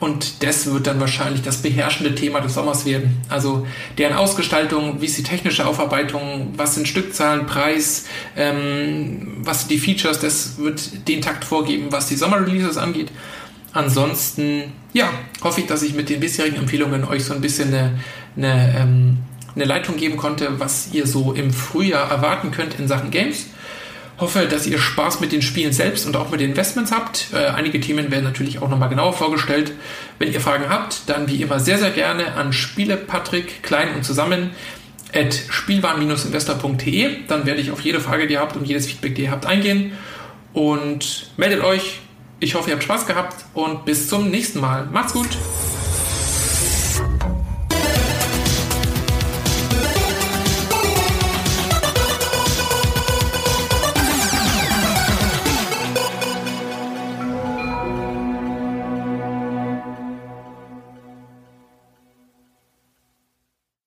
Und 0.00 0.42
das 0.42 0.66
wird 0.66 0.88
dann 0.88 0.98
wahrscheinlich 0.98 1.42
das 1.42 1.58
beherrschende 1.58 2.14
Thema 2.16 2.40
des 2.40 2.54
Sommers 2.54 2.84
werden. 2.84 3.22
Also 3.28 3.66
deren 3.96 4.16
Ausgestaltung, 4.16 5.00
wie 5.00 5.06
ist 5.06 5.16
die 5.16 5.22
technische 5.22 5.64
Aufarbeitung, 5.64 6.54
was 6.56 6.74
sind 6.74 6.88
Stückzahlen, 6.88 7.46
Preis, 7.46 8.06
ähm, 8.36 9.36
was 9.44 9.60
sind 9.60 9.70
die 9.70 9.78
Features, 9.78 10.18
das 10.18 10.58
wird 10.58 11.06
den 11.06 11.22
Takt 11.22 11.44
vorgeben, 11.44 11.86
was 11.90 12.08
die 12.08 12.16
Sommerreleases 12.16 12.78
angeht. 12.78 13.10
Ansonsten, 13.78 14.72
ja, 14.92 15.08
hoffe 15.40 15.60
ich, 15.60 15.68
dass 15.68 15.82
ich 15.82 15.94
mit 15.94 16.08
den 16.08 16.18
bisherigen 16.18 16.56
Empfehlungen 16.56 17.04
euch 17.04 17.24
so 17.24 17.32
ein 17.32 17.40
bisschen 17.40 17.68
eine, 17.68 18.00
eine, 18.36 18.76
ähm, 18.76 19.18
eine 19.54 19.64
Leitung 19.66 19.96
geben 19.96 20.16
konnte, 20.16 20.58
was 20.58 20.92
ihr 20.92 21.06
so 21.06 21.32
im 21.32 21.52
Frühjahr 21.52 22.10
erwarten 22.10 22.50
könnt 22.50 22.80
in 22.80 22.88
Sachen 22.88 23.12
Games. 23.12 23.46
Hoffe, 24.18 24.48
dass 24.50 24.66
ihr 24.66 24.80
Spaß 24.80 25.20
mit 25.20 25.30
den 25.30 25.42
Spielen 25.42 25.72
selbst 25.72 26.08
und 26.08 26.16
auch 26.16 26.32
mit 26.32 26.40
den 26.40 26.50
Investments 26.50 26.90
habt. 26.90 27.28
Äh, 27.32 27.50
einige 27.50 27.78
Themen 27.80 28.10
werden 28.10 28.24
natürlich 28.24 28.60
auch 28.60 28.68
nochmal 28.68 28.88
genauer 28.88 29.12
vorgestellt. 29.12 29.70
Wenn 30.18 30.32
ihr 30.32 30.40
Fragen 30.40 30.68
habt, 30.68 31.02
dann 31.06 31.28
wie 31.28 31.40
immer 31.40 31.60
sehr, 31.60 31.78
sehr 31.78 31.90
gerne 31.90 32.34
an 32.34 32.52
Spielepatrick, 32.52 33.62
klein 33.62 33.94
und 33.94 34.02
zusammen, 34.04 34.50
at 35.14 35.40
spielwaren-investor.de. 35.50 37.28
Dann 37.28 37.46
werde 37.46 37.60
ich 37.60 37.70
auf 37.70 37.82
jede 37.82 38.00
Frage, 38.00 38.26
die 38.26 38.32
ihr 38.32 38.40
habt 38.40 38.56
und 38.56 38.64
jedes 38.64 38.86
Feedback, 38.86 39.14
die 39.14 39.22
ihr 39.22 39.30
habt, 39.30 39.46
eingehen. 39.46 39.92
Und 40.52 41.30
meldet 41.36 41.62
euch, 41.62 42.00
ich 42.40 42.54
hoffe, 42.54 42.70
ihr 42.70 42.74
habt 42.74 42.84
Spaß 42.84 43.06
gehabt 43.06 43.44
und 43.54 43.84
bis 43.84 44.08
zum 44.08 44.30
nächsten 44.30 44.60
Mal. 44.60 44.86
Macht's 44.86 45.12
gut! 45.12 45.28